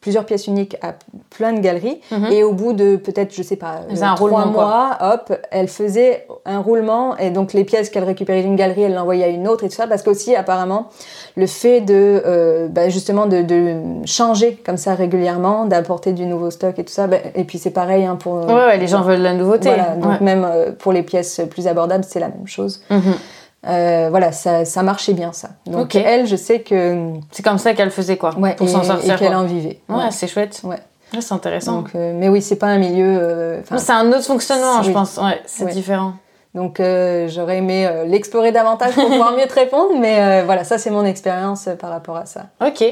[0.00, 0.94] plusieurs pièces uniques à
[1.30, 2.26] plein de galeries, Mhm.
[2.32, 3.80] et au bout de peut-être, je sais pas,
[4.16, 4.46] trois quoi.
[4.46, 8.94] mois, hop, elle faisait un roulement, et donc les pièces qu'elle récupérait d'une galerie, elle
[8.94, 10.88] l'envoyait à une autre et tout ça, parce qu'aussi apparemment
[11.36, 13.74] le fait de euh, bah, justement de, de
[14.06, 17.70] changer comme ça régulièrement, d'apporter du nouveau stock et tout ça, bah, et puis c'est
[17.70, 19.68] pareil hein, pour Ouais, ouais, les gens veulent la nouveauté.
[19.68, 20.24] voilà, donc Ouais.
[20.24, 22.82] même euh, pour les pièces plus abordables, c'est la même chose.
[22.90, 23.02] Mhm.
[23.68, 25.48] Euh, voilà, ça, ça marchait bien ça.
[25.66, 25.96] Donc Ok.
[25.96, 28.84] elle, je sais que C'est comme ça qu'elle faisait quoi ouais, Pour et, s'en et
[28.86, 29.18] sortir.
[29.18, 29.38] qu'elle quoi.
[29.38, 29.80] en vivait.
[29.88, 30.10] Ouais, Ouais.
[30.12, 30.60] c'est chouette.
[30.62, 30.76] Ouais.
[31.14, 31.72] Ouais, c'est intéressant.
[31.82, 33.18] Donc, euh, mais oui, c'est pas un milieu.
[33.20, 34.92] euh, c'est un autre fonctionnement, je Oui.
[34.94, 35.18] pense.
[35.46, 36.12] C'est différent.
[36.56, 40.64] Donc euh, j'aurais aimé euh, l'explorer davantage pour pouvoir mieux te répondre, mais euh, voilà,
[40.64, 42.46] ça c'est mon expérience par rapport à ça.
[42.66, 42.82] Ok.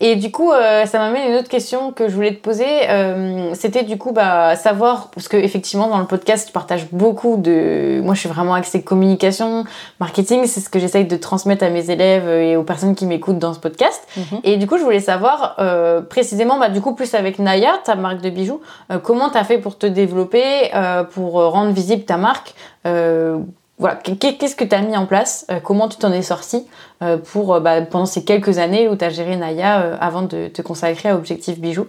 [0.00, 2.66] Et du coup, euh, ça m'amène à une autre question que je voulais te poser.
[2.90, 7.36] Euh, C'était du coup bah, savoir, parce que effectivement dans le podcast, tu partages beaucoup
[7.36, 8.00] de.
[8.02, 9.64] Moi, je suis vraiment axée communication,
[10.00, 10.46] marketing.
[10.46, 13.54] C'est ce que j'essaye de transmettre à mes élèves et aux personnes qui m'écoutent dans
[13.54, 14.02] ce podcast.
[14.16, 14.40] Mhm.
[14.42, 17.94] Et du coup, je voulais savoir euh, précisément, bah, du coup, plus avec Naya, ta
[17.94, 18.60] marque de bijoux,
[18.90, 22.54] euh, comment tu as fait pour te développer, euh, pour rendre visible ta marque
[22.84, 26.66] voilà, Qu'est- qu'est-ce que tu as mis en place Euh, Comment tu t'en es sorti
[27.02, 30.22] euh, pour, euh, bah, pendant ces quelques années où tu as géré Naya euh, avant
[30.22, 31.86] de te consacrer à Objectif Bijoux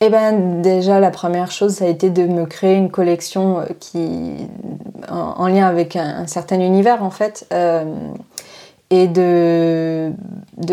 [0.00, 3.64] Eh ben déjà la première chose ça a été de me créer une collection euh,
[3.80, 4.00] qui
[5.10, 7.84] en, en lien avec un, certain univers en fait euh,
[8.90, 10.12] et de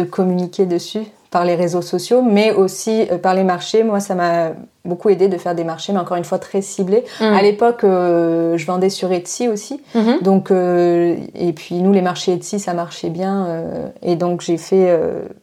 [0.09, 1.03] communiquer dessus
[1.33, 3.83] par les réseaux sociaux mais aussi euh, par les marchés.
[3.83, 4.51] Moi ça m'a
[4.85, 7.03] beaucoup aidé de faire des marchés mais encore une fois très ciblés.
[7.19, 10.21] À l'époque euh, je vendais sur Etsy aussi Mhm.
[10.21, 13.45] donc, euh, et puis nous, les marchés Etsy, ça marchait bien.
[13.47, 14.87] euh, et donc, j'ai fait.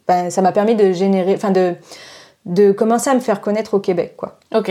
[0.08, 1.34] ben, ça m'a permis de générer.
[1.34, 1.74] Enfin, de,
[2.46, 4.38] de commencer à me faire connaître au Québec, quoi.
[4.54, 4.70] Ok.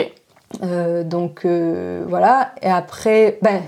[1.05, 2.51] Donc, voilà.
[2.61, 3.61] Et après, ben,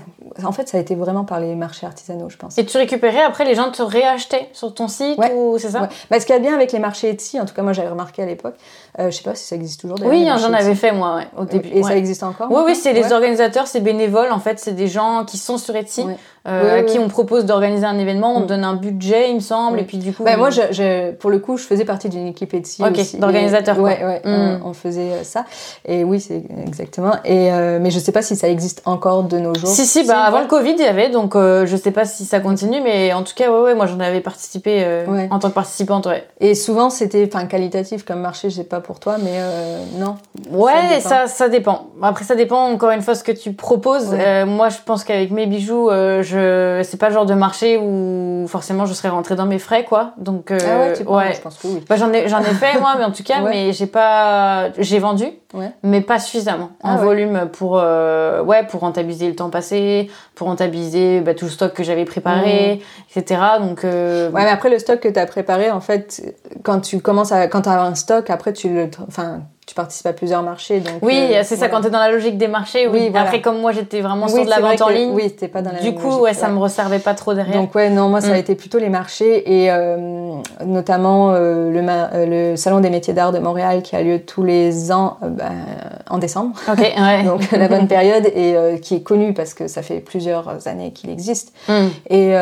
[0.44, 2.58] en fait, ça a été vraiment par les marchés artisanaux, je pense.
[2.58, 5.32] Et tu récupérais après, les gens te réachetaient sur ton site Ouais.
[5.34, 5.82] ou c'est ça?
[5.82, 5.88] Ouais.
[6.10, 7.88] Ben, ce qu'il y a bien avec les marchés Etsy, en tout cas, moi, j'avais
[7.88, 8.54] remarqué à l'époque,
[8.98, 9.96] euh, je sais pas si ça existe toujours.
[10.04, 11.68] Oui, hein, j'en avais fait moi ouais, au début.
[11.72, 14.88] Et ça existe encore Oui, oui, c'est les organisateurs, c'est bénévoles en fait, c'est des
[14.88, 16.04] gens qui sont sur Etsy
[16.48, 18.46] euh, à qui on propose d'organiser un événement, on mm.
[18.46, 20.24] donne un budget, il me semble, et puis du coup.
[20.24, 23.78] Bah, moi, je, pour le coup, je faisais partie d'une équipe Etsy Ok, d'organisateur.
[23.78, 24.60] Ouais, ouais, mm.
[24.64, 25.44] on, faisait ça.
[25.86, 27.14] Et oui, c'est exactement.
[27.24, 29.68] Et mais je sais pas si ça existe encore de nos jours.
[29.68, 32.40] Si, si, bah avant le Covid, il y avait, donc je sais pas si ça
[32.40, 36.06] continue, mais en tout cas, ouais, ouais, moi j'en avais participé en tant que participante,
[36.06, 36.26] ouais.
[36.40, 39.38] Et souvent, c'était, enfin, qualitatif comme marché, je sais pas pour toi, mais
[39.98, 40.16] non.
[40.50, 41.88] Ouais, ça, ça dépend.
[42.02, 44.12] Après, ça dépend encore une fois ce que tu proposes.
[44.12, 47.78] Euh, moi, je pense qu'avec mes bijoux, euh, je c'est pas le genre de marché
[47.78, 50.12] où forcément je serais rentrée dans mes frais, quoi.
[50.18, 51.34] Donc, euh, ah ouais, tu ouais.
[51.34, 51.84] je pense que oui.
[51.88, 54.98] Bah, j'en ai, j'en ai fait moi, mais en tout cas, mais j'ai pas, j'ai
[54.98, 55.26] vendu,
[55.82, 61.20] mais pas suffisamment en ah volume pour, ouais, pour rentabiliser le temps passé, pour rentabiliser
[61.20, 63.18] bah, tout le stock que j'avais préparé, mmh.
[63.18, 63.40] etc.
[63.60, 67.32] Donc, ouais, mais après le stock que tu as préparé, en fait, quand tu commences
[67.32, 70.80] à, quand tu as un stock, après tu le, enfin tu participes à plusieurs marchés.
[70.80, 72.88] Donc, oui, euh, c'est ça, quand tu es dans la logique des marchés.
[72.88, 75.12] Oui, Après, comme moi, j'étais vraiment sur de la vente en ligne.
[75.12, 77.54] Oui, c'était pas dans la Du coup, ouais, ça me resservait pas trop derrière.
[77.54, 78.40] Donc, ouais, non, moi, ça a mm.
[78.40, 80.34] été plutôt les marchés et euh,
[80.64, 84.90] notamment euh, le, le, Salon des métiers d'art de Montréal qui a lieu tous les
[84.90, 85.52] ans ben,
[86.10, 86.56] en décembre.
[86.68, 87.22] Ok, ouais.
[87.24, 91.08] donc, la bonne période et qui est connu parce que ça fait plusieurs années qu'il
[91.08, 91.52] existe.
[91.68, 91.86] Mm.
[92.10, 92.34] Et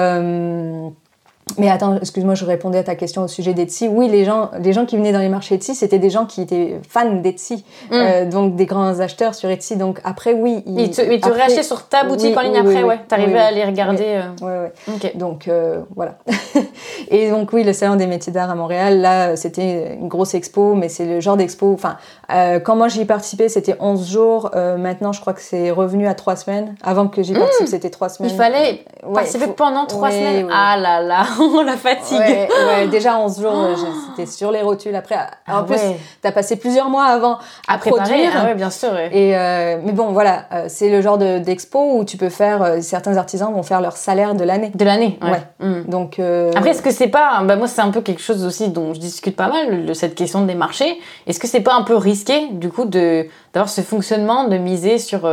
[1.58, 3.88] mais attends, excuse-moi, je répondais à ta question au sujet d'Etsy.
[3.88, 6.42] Oui, les gens, les gens qui venaient dans les marchés Etsy, c'était des gens qui
[6.42, 7.94] étaient fans d'Etsy, mm.
[7.94, 9.76] euh, donc des grands acheteurs sur Etsy.
[9.76, 10.62] Donc après, oui.
[10.66, 13.00] Ils, te, ils sur ta boutique en ligne après, ouais.
[13.08, 14.20] T'arrivais à les regarder.
[14.42, 14.44] Euh.
[14.44, 14.70] Ouais,
[15.02, 15.12] ouais.
[15.14, 16.18] Donc euh, voilà.
[17.10, 20.74] et donc oui, le salon des métiers d'art à Montréal, là, c'était une grosse expo,
[20.74, 21.72] mais c'est le genre d'expo.
[21.72, 21.96] Enfin,
[22.28, 24.50] quand moi j'y participais, c'était 11 jours.
[24.78, 26.74] maintenant, je crois que c'est revenu à 3 semaines.
[26.82, 27.70] Avant que j'y participe, mm.
[27.70, 28.30] c'était 3 semaines.
[28.32, 30.48] Il fallait participer pendant 3 semaines.
[30.52, 31.24] Ah là là.
[31.64, 32.18] la fatigue.
[32.18, 33.86] Ouais, déjà 11 jours, oh.
[34.08, 34.94] c'était sur les rotules.
[34.94, 35.78] Après, en ah plus,
[36.20, 37.38] tu as passé plusieurs mois avant
[37.68, 38.30] à, produire.
[38.34, 38.96] Ah bien sûr.
[38.98, 42.62] Et euh, mais bon, voilà, euh, c'est le genre d'expo où tu peux faire.
[42.62, 44.70] Euh, certains artisans vont faire leur salaire de l'année.
[44.74, 45.66] De l'année, ouais.
[45.66, 45.84] Mm.
[45.88, 46.18] Donc.
[46.54, 47.42] Après, est-ce que c'est pas.
[47.44, 50.14] Bah, moi, c'est un peu quelque chose aussi dont je discute pas mal, de cette
[50.14, 50.98] question des marchés.
[51.26, 55.28] Est-ce que c'est pas un peu risqué, du coup, d'avoir ce fonctionnement, de miser sur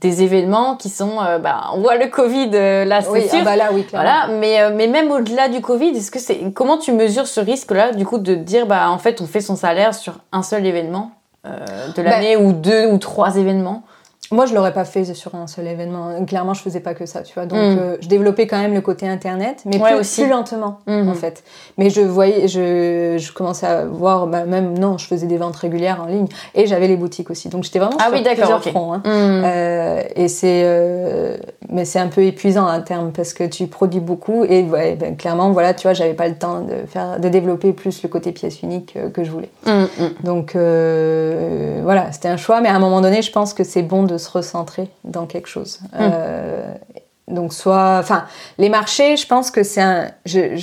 [0.00, 3.44] des événements qui sont euh, bah, on voit le Covid euh, là c'est sûr ah
[3.44, 6.78] bah là oui voilà mais euh, mais même au-delà du Covid est-ce que c'est comment
[6.78, 9.56] tu mesures ce risque là du coup de dire bah en fait on fait son
[9.56, 11.12] salaire sur un seul événement
[11.44, 13.82] de l'année bah ou deux ou trois événements?
[14.32, 16.24] Moi, je l'aurais pas fait sur un seul événement.
[16.24, 17.46] Clairement, je faisais pas que ça, tu vois.
[17.46, 17.78] Donc, mm.
[17.80, 20.22] euh, je développais quand même le côté internet, mais plus, aussi.
[20.22, 21.08] plus lentement, mm-hmm.
[21.08, 21.42] en fait.
[21.78, 25.56] Mais je voyais, je, je commençais à voir, bah, même non, je faisais des ventes
[25.56, 27.48] régulières en ligne et j'avais les boutiques aussi.
[27.48, 28.92] Donc, j'étais vraiment ah sur oui, plusieurs fronts.
[28.92, 29.02] Hein.
[29.04, 29.42] Mm.
[29.44, 31.36] Euh, et c'est, euh,
[31.68, 35.16] mais c'est un peu épuisant à terme parce que tu produis beaucoup et ouais, ben,
[35.16, 38.30] clairement, voilà, tu vois, j'avais pas le temps de faire, de développer plus le côté
[38.30, 39.50] pièce unique que je voulais.
[39.66, 40.22] Mm-hmm.
[40.22, 40.52] Donc,
[41.82, 44.19] voilà, c'était un choix, mais à un moment donné, je pense que c'est bon de
[44.20, 45.80] se recentrer dans quelque chose.
[45.92, 45.98] Hmm.
[46.00, 46.74] Euh,
[47.28, 48.24] donc soit, enfin,
[48.58, 50.56] les marchés, je pense que c'est un, je,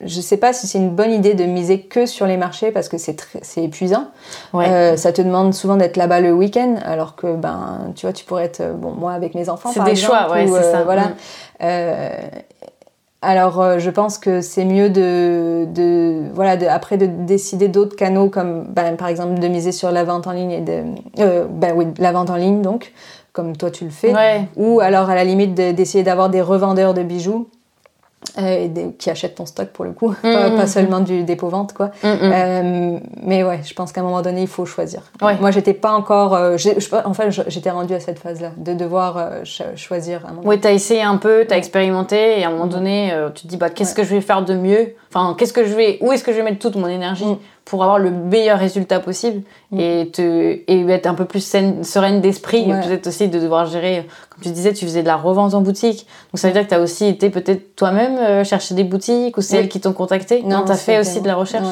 [0.00, 2.88] je, sais pas si c'est une bonne idée de miser que sur les marchés parce
[2.88, 4.08] que c'est c'est épuisant.
[4.54, 8.24] Euh, ça te demande souvent d'être là-bas le week-end, alors que ben, tu vois, tu
[8.24, 9.70] pourrais être, bon, moi avec mes enfants.
[9.72, 10.84] C'est des choix, ouais, c'est euh, ça.
[10.84, 11.08] Voilà.
[11.60, 12.40] Hmm.
[13.22, 18.30] Alors, je pense que c'est mieux de, de voilà, de, après de décider d'autres canaux
[18.30, 20.84] comme, ben, par exemple, de miser sur la vente en ligne et de,
[21.50, 22.92] ben oui, la vente en ligne donc,
[23.32, 24.14] comme toi tu le fais,
[24.56, 27.48] ou alors à la limite d'essayer d'avoir des revendeurs de bijoux
[28.38, 28.68] euh,
[28.98, 30.66] qui achètent ton stock pour le coup, pas, mm-hmm.
[30.66, 31.90] seulement du dépôt-vente quoi.
[32.04, 35.02] Euh, mais ouais, je pense qu'à un moment donné, il faut choisir.
[35.20, 36.56] Moi, j'étais pas encore, euh,
[37.04, 39.30] enfin, j'étais rendue à cette phase-là, de devoir
[39.74, 40.26] choisir.
[40.26, 40.48] Un moment.
[40.48, 43.56] Oui, t'as essayé un peu, t'as expérimenté, et à un moment donné, tu te dis
[43.56, 44.94] bah qu'est-ce que je vais faire de mieux?
[45.12, 47.24] Enfin, qu'est-ce que je vais, où est-ce que je vais mettre toute mon énergie?
[47.24, 47.38] Mm.
[47.64, 49.80] Pour avoir le meilleur résultat possible mm.
[49.80, 51.40] et te et être un peu plus
[51.82, 54.06] sereine d'esprit, peut-être aussi de devoir gérer.
[54.30, 56.68] Comme tu disais, tu faisais de la revente en boutique, donc ça veut dire que
[56.68, 59.92] tu as aussi été peut-être toi-même euh, chercher des boutiques ou c'est elles qui t'ont
[59.92, 60.42] contacté.
[60.42, 61.68] Non, tu as fait aussi de la recherche.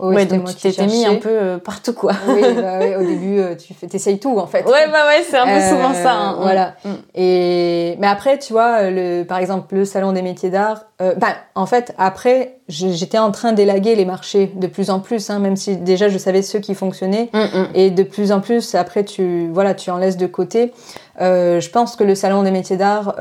[0.00, 2.12] Oui, donc tu t'étais mis un peu euh, partout, quoi.
[2.28, 4.64] oui, bah, au début, euh, tu fais, essayes tout, en fait.
[4.64, 6.12] Ouais, bah ouais, c'est un peu souvent ça.
[6.12, 6.36] Hein.
[6.40, 6.74] Voilà.
[6.84, 6.90] Mm.
[7.14, 11.66] Et, mais après, tu vois, le, par exemple, le salon des métiers d'art, bah, en
[11.66, 15.76] fait, après, j'étais en train d'élaguer les marchés de plus en plus, hein, même si
[15.76, 17.30] déjà je savais ceux qui fonctionnaient.
[17.32, 17.68] Mm, mm.
[17.74, 20.72] Et de plus en plus, après, tu, voilà, tu en laisses de côté.
[21.18, 23.16] je pense que le salon des métiers d'art,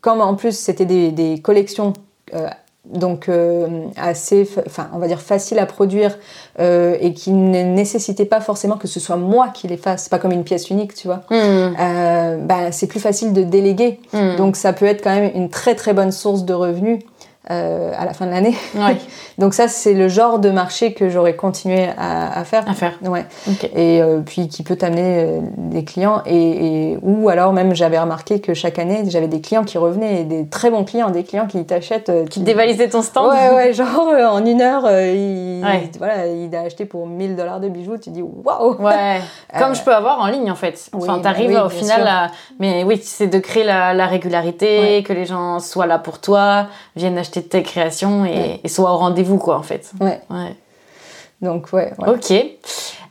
[0.00, 1.92] comme en plus c'était des, des collections
[2.92, 6.18] donc euh, assez, enfin on va dire facile à produire
[6.58, 10.18] euh, et qui ne nécessitait pas forcément que ce soit moi qui les fasse, pas
[10.18, 11.22] comme une pièce unique, tu vois.
[11.30, 14.36] Euh, bah, c'est plus facile de déléguer, hmm.
[14.36, 17.00] donc ça peut être quand même une très très bonne source de revenus.
[17.50, 18.54] Euh, à la fin de l'année.
[18.74, 18.96] Ouais.
[19.38, 22.68] Donc ça, c'est le genre de marché que j'aurais continué à, à faire.
[22.68, 22.98] À faire.
[23.02, 23.24] Ouais.
[23.74, 26.22] Et euh, puis qui peut t'amener euh, des clients.
[26.26, 30.20] Et, et- ou alors même, j'avais remarqué que chaque année, j'avais des clients qui revenaient,
[30.20, 32.10] et des très bons clients, des clients qui t'achètent.
[32.10, 35.90] euh, Qui dévalisait ton stand Ouais, ouais, genre en une heure, il, Ouais.
[35.98, 37.96] voilà, il a acheté pour 1000 dollars de bijoux.
[37.96, 38.76] Tu dis waouh!
[38.82, 39.20] Ouais,
[39.58, 40.90] comme je peux avoir en ligne en fait.
[40.92, 42.26] Enfin, oui, t'arrives bah oui, au final à.
[42.58, 46.66] Mais oui, c'est de créer la, la régularité, que les gens soient là pour toi,
[46.96, 48.60] viennent acheter tes créations et, Ouais.
[48.64, 49.90] et soient au rendez-vous quoi en fait.
[50.00, 50.54] Ouais, Ouais.
[51.42, 51.92] donc ouais.
[51.98, 52.08] ouais.
[52.08, 52.32] Ok.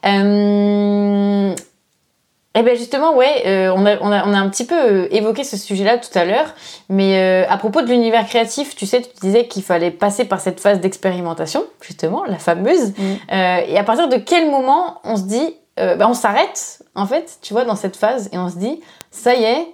[0.05, 1.55] Euh...
[2.55, 5.07] Eh bien justement, ouais, euh, on, a, on, a, on a un petit peu euh,
[5.11, 6.55] évoqué ce sujet-là tout à l'heure,
[6.89, 10.39] mais euh, à propos de l'univers créatif, tu sais, tu disais qu'il fallait passer par
[10.41, 12.93] cette phase d'expérimentation, justement, la fameuse.
[12.97, 13.03] Mm.
[13.67, 17.53] Et à partir de quel moment on se dit, bah, on s'arrête, en fait, tu
[17.53, 19.67] vois, dans cette phase, et on se dit, ça y est,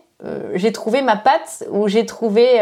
[0.55, 2.59] j'ai trouvé ma patte, ou j'ai trouvé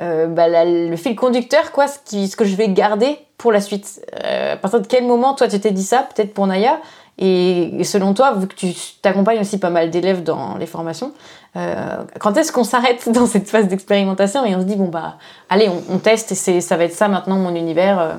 [0.00, 4.00] euh, bah, le fil conducteur, quoi, ce, que je vais garder pour la suite.
[4.24, 6.80] Euh, à partir de quel moment, toi, tu t'es dit ça, peut-être pour Naya?
[7.20, 8.72] Et, selon toi, vu que tu
[9.02, 11.12] t'accompagnes aussi pas mal d'élèves dans les formations,
[11.56, 15.16] euh, quand est-ce qu'on s'arrête dans cette phase d'expérimentation et on se dit, bon, bah,
[15.48, 18.12] allez, on, teste et ça va être ça maintenant, mon univers euh?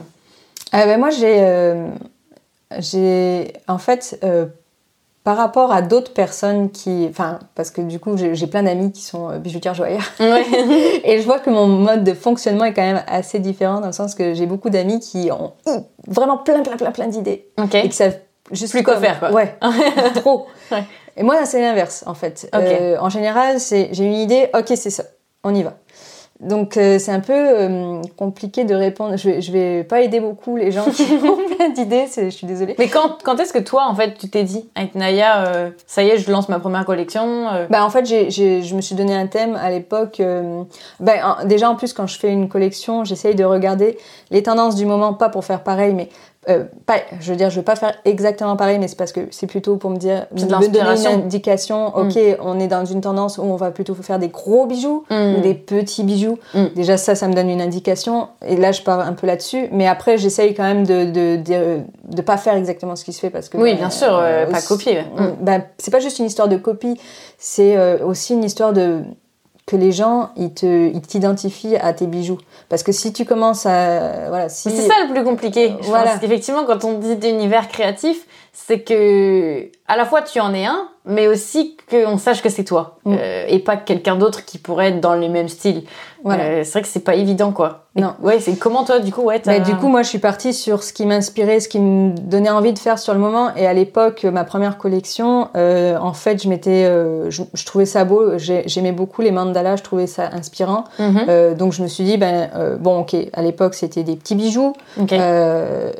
[0.71, 1.73] Ah ben moi, j'ai,
[2.77, 4.23] j'ai, en fait,
[5.29, 9.03] par rapport à d'autres personnes qui, enfin, parce que du coup, j'ai, plein d'amis qui
[9.03, 10.11] sont euh, bijoutières joaillères.
[10.19, 10.43] Ouais.
[11.03, 13.93] Et je vois que mon mode de fonctionnement est quand même assez différent dans le
[13.93, 15.53] sens que j'ai beaucoup d'amis qui ont
[16.07, 17.75] vraiment plein, plein, plein, plein d'idées ok.
[17.75, 18.17] et qui savent
[18.51, 19.31] juste Plus quoi comme- faire, quoi.
[19.31, 19.55] Ouais,
[20.15, 20.47] trop.
[20.71, 20.83] Ouais.
[21.15, 22.49] Et moi, c'est l'inverse, en fait.
[22.55, 25.03] Euh, en général, c'est j'ai une idée, ok, c'est ça,
[25.43, 25.75] on y va.
[26.41, 29.17] Donc, euh, c'est un peu euh, compliqué de répondre.
[29.17, 32.35] Je vais, je vais pas aider beaucoup les gens qui ont plein d'idées, c'est- je
[32.37, 32.75] suis désolée.
[32.79, 36.01] Mais quand, quand est-ce que toi, en fait, tu t'es dit, avec Naya, euh, ça
[36.01, 38.79] y est, je lance ma première collection euh, Bah, en fait, j'ai, j'ai- je me
[38.79, 40.21] suis donné un thème à l'époque.
[40.21, 40.63] euh,
[41.01, 43.97] bah, déjà, en plus, quand je fais une collection, j'essaye de regarder
[44.31, 46.07] les tendances du moment, pas pour faire pareil, mais
[46.47, 49.21] euh, pas, je veux dire, je vais pas faire exactement pareil, mais c'est parce que
[49.29, 51.95] c'est plutôt pour me dire, me donner une indication.
[51.97, 55.35] Ok, on est dans une tendance où on va plutôt faire des gros bijoux Mm.
[55.37, 56.37] ou des petits bijoux.
[56.53, 56.65] Mm.
[56.75, 58.29] Déjà, ça, ça me donne une indication.
[58.45, 59.67] Et là, je pars un peu là-dessus.
[59.71, 61.79] Mais après, j'essaye quand même de, de, de,
[62.09, 63.57] de pas faire exactement ce qui se fait parce que.
[63.57, 65.01] Oui, bah, bien sûr, euh, pas copier.
[65.01, 65.25] Mm.
[65.41, 66.99] bah, c'est pas juste une histoire de copie,
[67.37, 69.01] c'est euh, aussi une histoire de
[69.69, 72.39] que les gens ils te ils t'identifient à tes bijoux
[72.69, 75.75] parce que si tu commences à voilà si Mais C'est ça le plus compliqué.
[75.81, 76.11] Je Voilà.
[76.13, 80.65] pense qu'effectivement, quand on dit d'univers créatif, c'est que à la fois tu en es
[80.65, 83.15] un, mais aussi qu'on sache que c'est toi Mm.
[83.17, 85.83] Euh, et pas quelqu'un d'autre qui pourrait être dans le même style.
[86.23, 86.43] Voilà.
[86.43, 87.85] Euh, c'est vrai que c'est pas évident quoi.
[87.95, 88.13] Et- Non.
[88.21, 89.41] ouais, c'est comment toi du coup ouais.
[89.45, 92.49] Bah, du coup, moi, je suis partie sur ce qui m'inspirait, ce qui me donnait
[92.51, 93.55] envie de faire sur le moment.
[93.55, 96.83] Et à l'époque, ma première collection, euh, en fait, je m'étais,
[97.29, 98.37] je, je trouvais ça beau.
[98.37, 100.83] J'ai- J'aimais beaucoup les mandalas, je trouvais ça inspirant.
[100.99, 101.55] Mhm.
[101.55, 104.73] Donc, je me suis dit, ben, bon, ok, à l'époque, c'était des petits bijoux.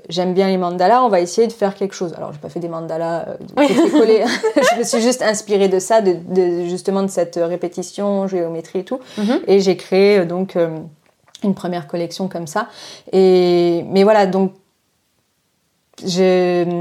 [0.09, 2.13] J'aime bien les mandalas, on va essayer de faire quelque chose.
[2.17, 3.25] Alors, j'ai pas fait des mandalas
[4.73, 8.85] Je me suis juste inspirée de ça, de, de- justement de cette répétition, géométrie et
[8.85, 8.99] tout.
[9.17, 9.39] Mhm.
[9.47, 10.77] Et j'ai créé euh, donc euh,
[11.43, 12.67] une première collection comme ça.
[13.11, 14.53] Et mais voilà, donc
[16.05, 16.65] j'ai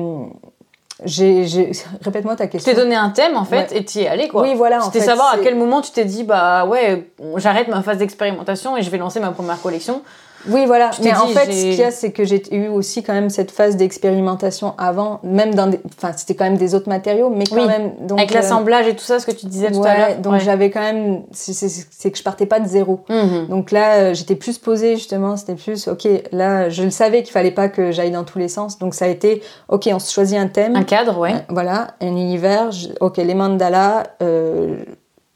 [2.03, 2.73] répète-moi ta Tu question.
[2.73, 4.43] t'es donné un thème en fait et tu y es allé quoi.
[4.43, 7.99] Oui, voilà, C'était savoir à quel moment tu t'es dit bah ouais j'arrête ma phase
[7.99, 10.03] d'expérimentation et je vais lancer ma première collection.
[10.47, 10.91] Oui, voilà.
[11.03, 13.51] Mais en fait, ce qu'il y a, c'est que j'ai eu aussi quand même cette
[13.51, 15.81] phase d'expérimentation avant, même dans des...
[15.99, 17.67] Enfin, c'était quand même des autres matériaux, mais quand Oui.
[17.67, 17.93] même...
[18.07, 20.19] Donc, Avec euh, l'assemblage et tout ça, ce que tu disais tout à l'heure.
[20.19, 20.41] donc Ouais.
[20.41, 21.23] j'avais quand même...
[21.33, 23.01] C'est que je partais pas de zéro.
[23.09, 23.49] Mhm.
[23.49, 27.33] Donc là, euh, j'étais plus posée, justement, c'était plus, ok, là, je le savais qu'il
[27.33, 28.79] fallait pas que j'aille dans tous les sens.
[28.79, 30.77] Donc ça a été, ok, on se choisit un thème.
[30.77, 31.33] Un cadre, ouais.
[31.35, 32.71] Euh, Voilà, un univers,
[33.01, 34.77] ok, les mandalas, euh,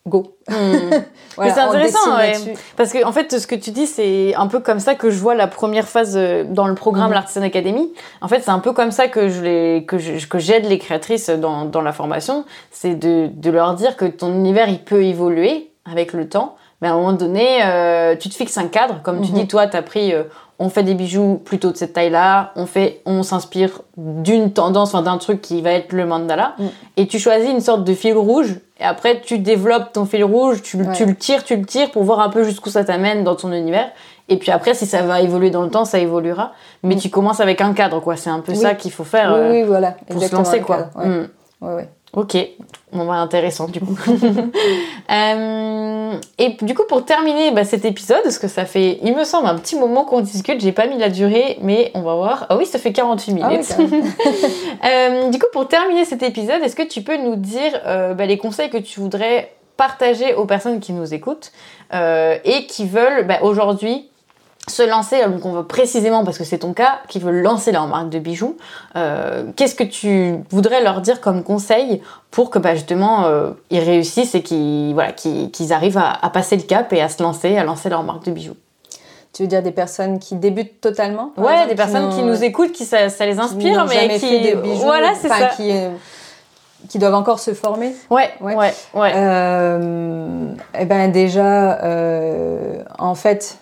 [0.06, 0.36] go.
[1.36, 2.32] Voilà, Mais c'est intéressant, ouais.
[2.76, 5.18] Parce que en fait, ce que tu dis, c'est un peu comme ça que je
[5.18, 7.14] vois la première phase euh, dans le programme Mhm.
[7.14, 7.90] l'Artisan Academy.
[8.20, 10.76] En fait, c'est un peu comme ça que je les, que je- que j'aide les
[10.78, 12.44] créatrices dans, dans la formation.
[12.70, 16.56] C'est de, de leur dire que ton univers, il peut évoluer avec le temps.
[16.82, 19.00] Mais à un moment donné, euh, tu te fixes un cadre.
[19.02, 19.38] Comme tu Mhm.
[19.38, 20.24] dis, toi, tu as pris, euh,
[20.62, 22.52] on fait des bijoux plutôt de cette taille-là.
[22.56, 26.54] On fait, on s'inspire d'une tendance, enfin d'un truc qui va être le mandala.
[26.58, 26.68] Mhm.
[26.96, 28.56] Et tu choisis une sorte de fil rouge.
[28.80, 30.92] Et après, tu développes ton fil rouge, tu, le- Ouais.
[30.94, 33.52] tu le tires, tu le tires pour voir un peu jusqu'où ça t'amène dans ton
[33.52, 33.90] univers.
[34.28, 36.52] Et puis après, si ça va évoluer dans le temps, ça évoluera.
[36.82, 36.98] Mais Mm.
[36.98, 38.16] tu commences avec un cadre, quoi.
[38.16, 38.58] C'est un peu Oui.
[38.58, 39.92] ça qu'il faut faire Oui, euh, oui, voilà.
[39.92, 40.88] pour se exactement, lancer, le quoi.
[40.96, 41.28] Ouais, Mm.
[41.62, 41.88] ouais.
[42.14, 42.36] Ok,
[42.92, 43.98] bon bah intéressant du coup.
[45.10, 49.24] Euh, et du coup pour terminer bah, cet épisode, parce que ça fait, il me
[49.24, 52.46] semble, un petit moment qu'on discute, j'ai pas mis la durée, mais on va voir.
[52.48, 53.76] Ah oui, ça fait 48 Ah oui, minutes.
[54.84, 58.26] Euh, du coup pour terminer cet épisode, est-ce que tu peux nous dire euh, bah,
[58.26, 61.52] les conseils que tu voudrais partager aux personnes qui nous écoutent
[61.92, 64.08] et qui veulent bah, aujourd'hui
[64.68, 67.88] se lancer, donc on va précisément, parce que c'est ton cas, qui veulent lancer leur
[67.88, 68.56] marque de bijoux,
[68.94, 72.00] euh, qu'est-ce que tu voudrais leur dire comme conseil
[72.30, 76.62] pour que bah, justement euh, ils réussissent et qu'ils voilà, qu'ils arrivent à, passer le
[76.62, 78.56] cap et à se lancer, à lancer leur marque de bijoux?
[79.32, 81.32] Tu veux dire des personnes qui débutent totalement?
[81.36, 85.14] Ouais, des personnes qui, nous écoutent, qui ça, les inspire, mais qui des bijoux, voilà,
[85.20, 85.48] c'est ça.
[85.56, 85.90] Qui, euh,
[86.88, 87.96] qui doivent encore se former?
[88.10, 88.54] Ouais, ouais,
[88.94, 89.12] ouais.
[90.78, 91.78] eh ben déjà,
[92.98, 93.58] en fait,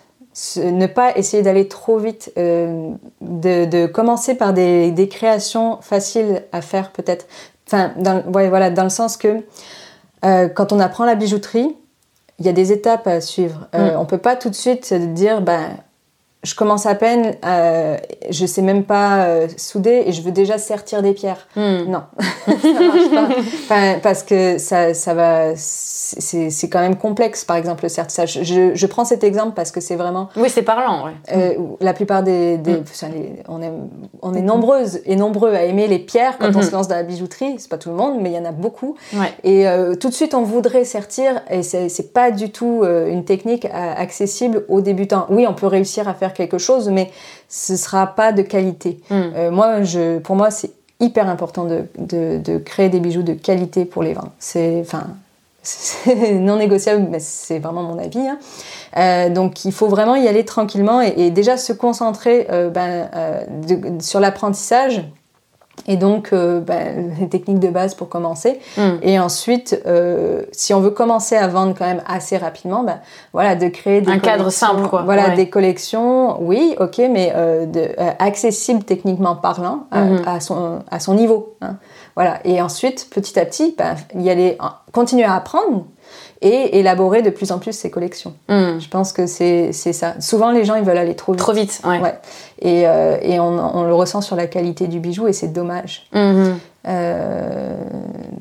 [0.57, 6.91] ne pas essayer d'aller trop vite, euh, de, commencer par des, créations faciles à faire
[6.91, 7.27] peut-être.
[7.67, 9.43] Enfin, dans, voilà, dans le sens que
[10.25, 11.75] euh, quand on apprend la bijouterie,
[12.39, 13.67] il y a des étapes à suivre.
[13.75, 13.99] Euh, mm.
[13.99, 15.69] On peut pas tout de suite dire, ben,
[16.43, 17.97] je commence à peine, euh,
[18.31, 21.47] je sais même pas euh, souder et je veux déjà sertir des pierres.
[21.55, 21.83] Hmm.
[21.87, 22.01] Non,
[22.47, 23.99] ça marche pas.
[24.01, 28.39] parce que ça, ça va, c'est quand même complexe, par exemple, le sertissage.
[28.41, 30.29] Je, je prends cet exemple parce que c'est vraiment.
[30.35, 31.05] Oui, c'est parlant.
[31.05, 31.11] Ouais.
[31.31, 32.83] Euh, la plupart des, des hmm.
[33.47, 33.71] on est,
[34.23, 36.63] on est nombreuses et nombreux à aimer les pierres quand on hmm.
[36.63, 37.55] se lance dans la bijouterie.
[37.59, 38.95] C'est pas tout le monde, mais il y en a beaucoup.
[39.13, 39.31] Ouais.
[39.43, 43.67] Et euh, tout de suite, on voudrait sertir et c'est pas du tout une technique
[43.71, 45.27] accessible aux débutants.
[45.29, 47.11] Oui, on peut réussir à faire quelque chose, mais
[47.49, 48.99] ce sera pas de qualité.
[49.09, 49.21] Hmm.
[49.35, 53.85] Euh, moi, je, pour moi, c'est hyper important de, de, créer des bijoux de qualité
[53.85, 54.31] pour les vins.
[54.39, 55.07] C'est, enfin,
[56.33, 58.19] non négociable, mais c'est vraiment mon avis.
[58.19, 58.39] Hein.
[58.97, 63.09] Euh, donc il faut vraiment y aller tranquillement et, déjà se concentrer euh, ben,
[63.99, 65.03] sur l'apprentissage
[65.87, 68.59] et donc, euh, ben, les techniques de base pour commencer.
[68.77, 68.97] Hmm.
[69.01, 72.99] Et ensuite, euh, si on veut commencer à vendre quand même assez rapidement, ben,
[73.33, 75.01] voilà, de créer des un cadre simple, quoi.
[75.03, 80.17] Voilà, des collections, oui, ok, mais euh, de, accessibles techniquement parlant hmm.
[80.25, 81.55] à, son, à son niveau.
[81.61, 81.77] Hein.
[82.15, 82.39] Voilà.
[82.45, 84.57] Et ensuite, petit à petit, ben, y aller,
[84.91, 85.85] continuer à apprendre
[86.41, 88.33] et élaborer de plus en plus ses collections.
[88.49, 88.79] Hmm.
[88.79, 90.15] Je pense que c'est ça.
[90.19, 91.39] Souvent, les gens, ils veulent aller trop vite.
[91.39, 91.99] Trop vite, ouais.
[91.99, 92.15] ouais.
[92.61, 96.07] Et, euh, et on, on, le ressent sur la qualité du bijou et c'est dommage.
[96.13, 96.53] Hmm.
[96.87, 97.75] Euh,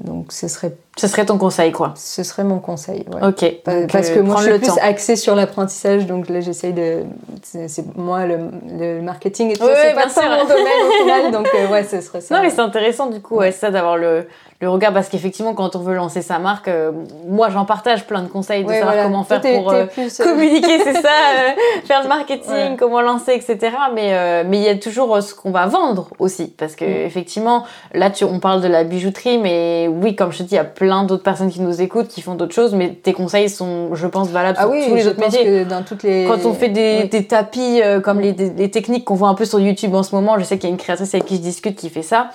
[0.02, 0.74] donc, ce serait...
[0.96, 3.26] Ce serait ton conseil, quoi Ce serait mon conseil, ouais.
[3.26, 3.44] Ok.
[3.90, 7.04] Parce, que moi, je suis plus axée sur l'apprentissage, donc là, j'essaye de...
[7.42, 8.38] C'est moi, le,
[8.78, 11.84] le, marketing et tout ça, c'est pas, pas mon domaine au final, donc euh, ouais,
[11.84, 12.34] ce serait ça.
[12.34, 14.26] Non, mais c'est intéressant, du coup, ouais, ça, d'avoir le
[14.60, 16.92] le regard parce qu'effectivement quand on veut lancer sa marque euh,
[17.26, 21.00] moi j'en partage plein de conseils de savoir comment faire pour euh, euh, communiquer c'est
[21.00, 21.08] ça
[21.84, 25.66] faire le marketing comment lancer etc mais mais il y a toujours ce qu'on va
[25.66, 27.06] vendre aussi parce que mm.
[27.06, 30.56] effectivement là tu, on parle de la bijouterie mais oui comme je te dis il
[30.56, 33.48] y a plein d'autres personnes qui nous écoutent qui font d'autres choses mais tes conseils
[33.48, 35.64] sont je pense valables ah sur tous les autres métiers.
[35.64, 39.28] dans toutes les quand on fait des, des tapis comme les, les, techniques qu'on voit
[39.28, 41.24] un peu sur YouTube en ce moment je sais qu'il y a une créatrice avec
[41.24, 42.28] qui je discute qui fait ça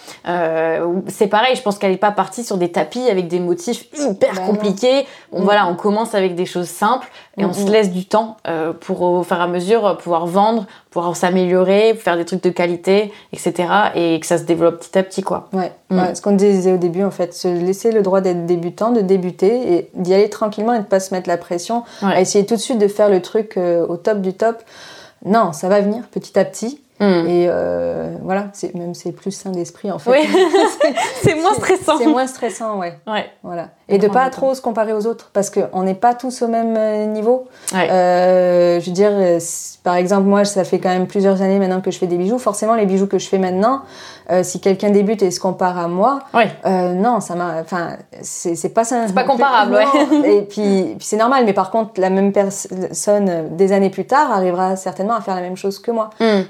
[1.07, 4.34] c'est pareil je pense qu'elle est pas parti sur des tapis avec des motifs hyper
[4.34, 5.05] bah compliqués.
[5.32, 7.07] On, Voilà, on commence avec des choses simples
[7.38, 10.26] et on se laisse du temps euh, pour au fur et à mesure euh, pouvoir
[10.26, 13.68] vendre, pouvoir s'améliorer, faire des trucs de qualité, etc.
[13.95, 15.49] Et que ça se développe petit à petit, quoi.
[15.53, 15.72] Ouais,
[16.16, 19.74] ce qu'on disait au début, en fait, se laisser le droit d'être débutant, de débuter
[19.74, 22.61] et d'y aller tranquillement et de pas se mettre la pression à essayer tout de
[22.61, 24.63] suite de faire le truc euh, au top du top.
[25.26, 26.82] Non, ça va venir petit à petit.
[26.99, 27.27] Hmm.
[27.27, 30.11] Et euh, voilà, c'est même c'est plus sain d'esprit en fait.
[30.11, 30.19] Oui.
[31.21, 31.97] c'est moins stressant.
[31.97, 32.97] C'est moins stressant, ouais.
[33.05, 33.25] ouais.
[33.43, 33.69] Voilà.
[33.89, 36.73] Et de pas trop se comparer aux autres parce qu'on n'est pas tous au même
[36.77, 37.49] euh, niveau.
[37.73, 39.11] Euh, je veux dire,
[39.83, 42.39] par exemple, moi, ça fait quand même plusieurs années maintenant que je fais des bijoux.
[42.39, 43.81] Forcément, les bijoux que je fais maintenant,
[44.32, 48.73] euh, si quelqu'un débute et se compare à moi, euh, non, ça m'a, enfin, c'est
[48.73, 49.07] pas ça.
[49.07, 50.30] C'est pas comparable, ouais.
[50.38, 54.32] Et puis, c'est normal, mais par contre, la même personne euh, des années plus tard
[54.32, 56.09] arrivera certainement à faire la même chose que moi.
[56.19, 56.41] Hmm.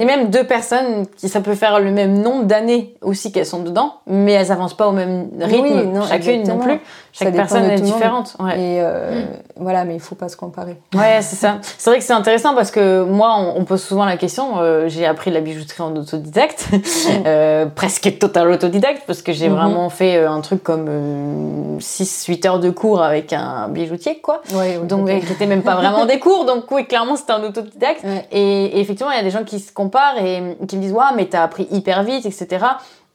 [0.00, 3.62] Et même deux personnes qui ça peut faire le même nombre d'années aussi qu'elles sont
[3.62, 6.80] dedans, mais elles avancent pas au même rythme, non, chacune non plus.
[7.12, 8.36] Chaque personne est différente.
[8.56, 9.26] Et hmm.
[9.56, 10.78] voilà, mais il faut pas se comparer.
[10.94, 11.58] Ouais, c'est ça.
[11.62, 14.88] C'est vrai que c'est intéressant parce que moi, on, pose souvent la question.
[14.88, 16.68] j'ai appris la bijouterie en autodidacte.
[17.26, 19.56] Euh, presque total autodidacte parce que j'ai mhm.
[19.56, 24.42] vraiment fait euh, un truc comme 6-8 euh, heures de cours avec un bijoutier quoi.
[24.84, 28.80] donc qui était même pas vraiment des cours donc oui clairement c'était un autodidacte et,
[28.80, 31.26] effectivement il y a des gens qui se comparent et qui me disent ouais mais
[31.26, 32.64] t'as appris hyper vite etc.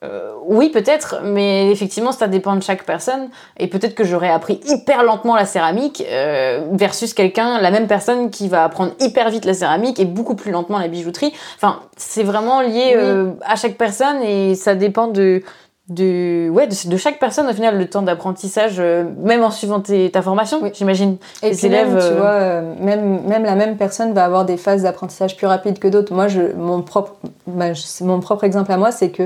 [0.04, 3.30] Euh, oui, peut-être, mais effectivement, ça dépend de chaque personne.
[3.58, 8.30] Et peut-être que j'aurais appris hyper lentement la céramique euh, versus quelqu'un, la même personne
[8.30, 11.34] qui va apprendre hyper vite la céramique et beaucoup plus lentement la bijouterie.
[11.56, 15.42] Enfin, c'est vraiment lié euh, à chaque personne et ça dépend de,
[15.90, 20.62] de, ouais, de, chaque personne au final le temps d'apprentissage, même en suivant ta formation,
[20.76, 21.18] j'imagine.
[21.42, 24.84] Et les élèves, même, tu vois, même, même la même personne va avoir des phases
[24.84, 26.14] d'apprentissage plus rapides que d'autres.
[26.14, 27.16] Moi, je, mon propre,
[27.48, 27.72] bah,
[28.02, 29.24] mon propre exemple à moi, c'est que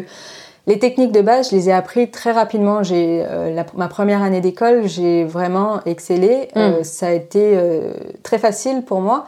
[0.68, 2.84] les techniques de base, je les ai appris très rapidement.
[2.84, 6.50] J'ai euh, ma première année d'école, j'ai vraiment excellé.
[6.56, 6.84] Euh, Mm.
[6.84, 7.94] ça a été euh,
[8.24, 9.26] très facile pour moi.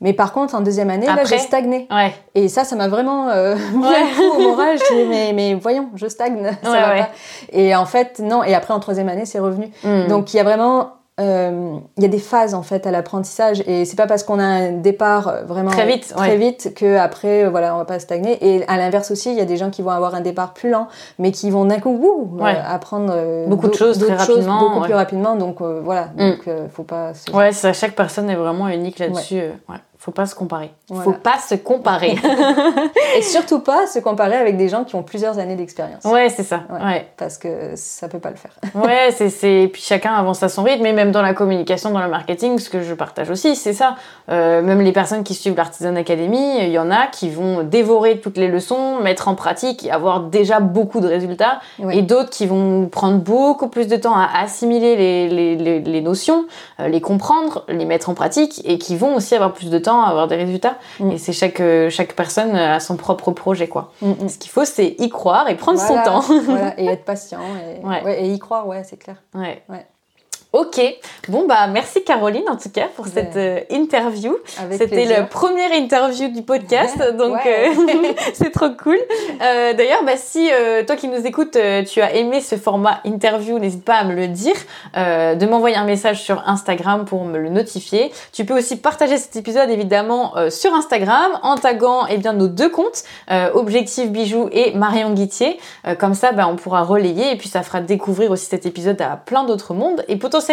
[0.00, 1.86] Mais par contre, en deuxième année, là, j'ai stagné.
[1.90, 2.12] Ouais.
[2.34, 3.94] Et ça, ça m'a vraiment euh, mis Ouais.
[3.96, 4.76] un coup au moral.
[4.76, 7.08] Je dis, mais, mais voyons, je stagne, ça Ouais, va pas.
[7.52, 8.42] Et en fait, non.
[8.44, 9.70] Et après, en troisième année, c'est revenu.
[9.84, 10.08] Mm.
[10.08, 10.90] Donc, il y a vraiment...
[11.20, 14.40] euh, il y a des phases en fait à l'apprentissage et c'est pas parce qu'on
[14.40, 16.36] a un départ euh, vraiment Très vite, très ouais.
[16.36, 19.40] vite que après euh, voilà on va pas stagner et à l'inverse aussi il y
[19.40, 20.88] a des gens qui vont avoir un départ plus lent
[21.20, 22.56] mais qui vont d'un coup wouh, Ouais.
[22.66, 24.86] apprendre Beaucoup de choses très rapidement, beaucoup ouais.
[24.86, 26.30] plus rapidement donc euh, voilà Mm.
[26.30, 27.30] donc euh, faut pas se...
[27.30, 29.36] Ouais, ça, chaque personne est vraiment unique là-dessus.
[29.68, 29.76] Ouais.
[30.04, 30.70] Faut pas se comparer.
[30.90, 31.04] Voilà.
[31.04, 32.14] Faut pas se comparer.
[33.16, 36.42] et surtout pas se comparer avec des gens qui ont plusieurs années d'expérience ouais, c'est
[36.42, 36.60] ça.
[36.68, 36.84] Ouais.
[36.84, 37.08] Ouais.
[37.16, 39.70] parce que ça peut pas le faire Ouais, c'est, c'est...
[39.72, 42.68] Puis chacun avance à son rythme, et même dans la communication, dans le marketing, ce
[42.68, 43.94] que je partage aussi, c'est ça.
[44.30, 48.20] Euh, même les personnes qui suivent l'Artisan Academy, il y en a qui vont dévorer
[48.20, 51.96] toutes les leçons, mettre en pratique et avoir déjà beaucoup de résultats, Ouais.
[51.96, 56.00] et d'autres qui vont prendre beaucoup plus de temps à assimiler les, les, les, les
[56.02, 56.44] notions,
[56.80, 59.93] euh, les comprendre, les mettre en pratique, et qui vont aussi avoir plus de temps
[60.02, 60.76] à avoir des résultats.
[61.00, 61.10] Mm.
[61.12, 63.92] Et c'est chaque, euh, chaque personne a son propre projet, quoi.
[64.02, 64.28] Mm, mm.
[64.28, 66.40] Ce qu'il faut, c'est y croire et prendre Voilà, son temps.
[66.44, 68.02] voilà, et être patient et, Ouais.
[68.02, 69.62] ouais, et y croire ouais c'est clair Ouais.
[69.68, 69.86] Ouais.
[70.54, 70.80] Ok.
[71.28, 74.36] Bon bah merci Caroline en tout cas pour cette euh, interview.
[74.70, 77.70] C'était la première interview du podcast, donc Ouais.
[77.76, 78.96] euh, c'est trop cool.
[79.42, 80.48] Euh, D'ailleurs, bah, si
[80.86, 84.28] toi qui nous écoutes, tu as aimé ce format interview, n'hésite pas à me le
[84.28, 84.54] dire,
[84.94, 88.12] de m'envoyer un message sur Instagram pour me le notifier.
[88.32, 92.68] Tu peux aussi partager cet épisode évidemment sur Instagram en taguant eh bien nos deux
[92.68, 93.02] comptes,
[93.54, 95.58] Objectif Bijoux et Marion Guittier.
[95.98, 99.16] Comme ça, bah, on pourra relayer et puis ça fera découvrir aussi cet épisode à
[99.16, 100.43] plein d'autres mondes et potentiellement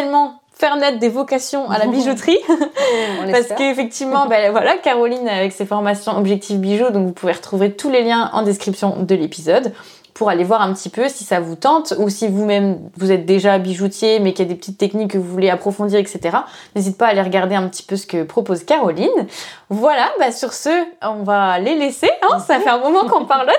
[0.61, 2.37] faire naître des vocations à la bijouterie.
[3.31, 7.89] Parce qu'effectivement, ben voilà, Caroline avec ses formations Objectif Bijoux, donc vous pouvez retrouver tous
[7.89, 9.73] les liens en description de l'épisode
[10.13, 13.25] pour aller voir un petit peu si ça vous tente ou si vous-même vous êtes
[13.25, 16.37] déjà bijoutier mais qu'il y a des petites techniques que vous voulez approfondir, etc.
[16.75, 19.09] N'hésite pas à aller regarder un petit peu ce que propose Caroline.
[19.69, 20.69] Voilà, bah sur ce,
[21.01, 22.09] on va les laisser.
[22.23, 23.55] Hein, ça fait un moment qu'on parlote.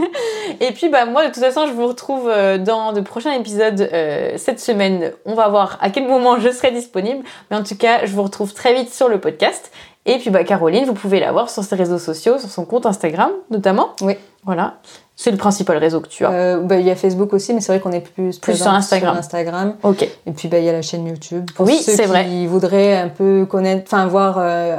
[0.60, 3.88] Et puis bah moi de toute façon, je vous retrouve euh, dans de prochains épisodes
[3.92, 5.12] euh, cette semaine.
[5.24, 7.24] On va voir à quel moment je serai disponible.
[7.50, 9.70] Mais en tout cas, je vous retrouve très vite sur le podcast.
[10.06, 12.86] Et puis bah Caroline, vous pouvez la voir sur ses réseaux sociaux, sur son compte
[12.86, 13.90] Instagram notamment.
[14.00, 14.16] Oui.
[14.44, 14.74] Voilà.
[15.16, 16.30] C'est le principal réseau que tu as.
[16.30, 18.68] Euh, bah, il y a Facebook aussi, mais c'est vrai qu'on est plus, Plus sur
[18.68, 19.12] Instagram.
[19.12, 19.74] sur Instagram.
[19.82, 20.02] Ok.
[20.02, 21.50] Et puis bah, il y a la chaîne YouTube.
[21.54, 22.26] Pour Oui, ceux qui vrai.
[22.46, 24.76] voudraient un peu connaître, enfin voir, euh, euh,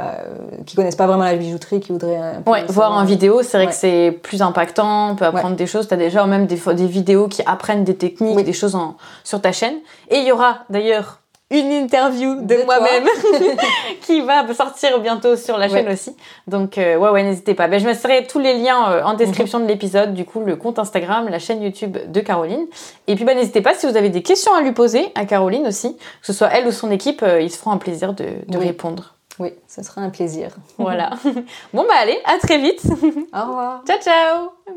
[0.66, 3.56] qui connaissent pas vraiment la bijouterie, qui voudraient un peu Ouais, voir en vidéo, c'est
[3.58, 3.72] vrai Ouais.
[3.72, 5.86] que c'est plus impactant, on peut apprendre des choses.
[5.86, 8.42] Tu as déjà même des, des vidéos qui apprennent des techniques, Oui.
[8.42, 9.76] des choses en, sur ta chaîne.
[10.10, 11.20] Et il y aura d'ailleurs
[11.52, 13.04] une interview de, moi-même
[14.02, 16.14] qui va sortir bientôt sur la chaîne aussi.
[16.46, 17.68] Donc, euh, ouais, ouais, n'hésitez pas.
[17.68, 19.66] Ben, je mettrai tous les liens euh, en description Mhm.
[19.66, 22.66] de l'épisode, du coup, le compte Instagram, la chaîne YouTube de Caroline.
[23.06, 25.66] Et puis, ben, n'hésitez pas si vous avez des questions à lui poser, à Caroline
[25.66, 28.24] aussi, que ce soit elle ou son équipe, euh, ils se feront un plaisir de,
[28.48, 28.66] de Oui.
[28.66, 29.14] répondre.
[29.38, 30.50] Oui, ce sera un plaisir.
[30.78, 31.10] Voilà.
[31.72, 32.82] bon, bah, allez, à très vite.
[33.34, 33.82] Au revoir.
[33.86, 34.72] ciao, ciao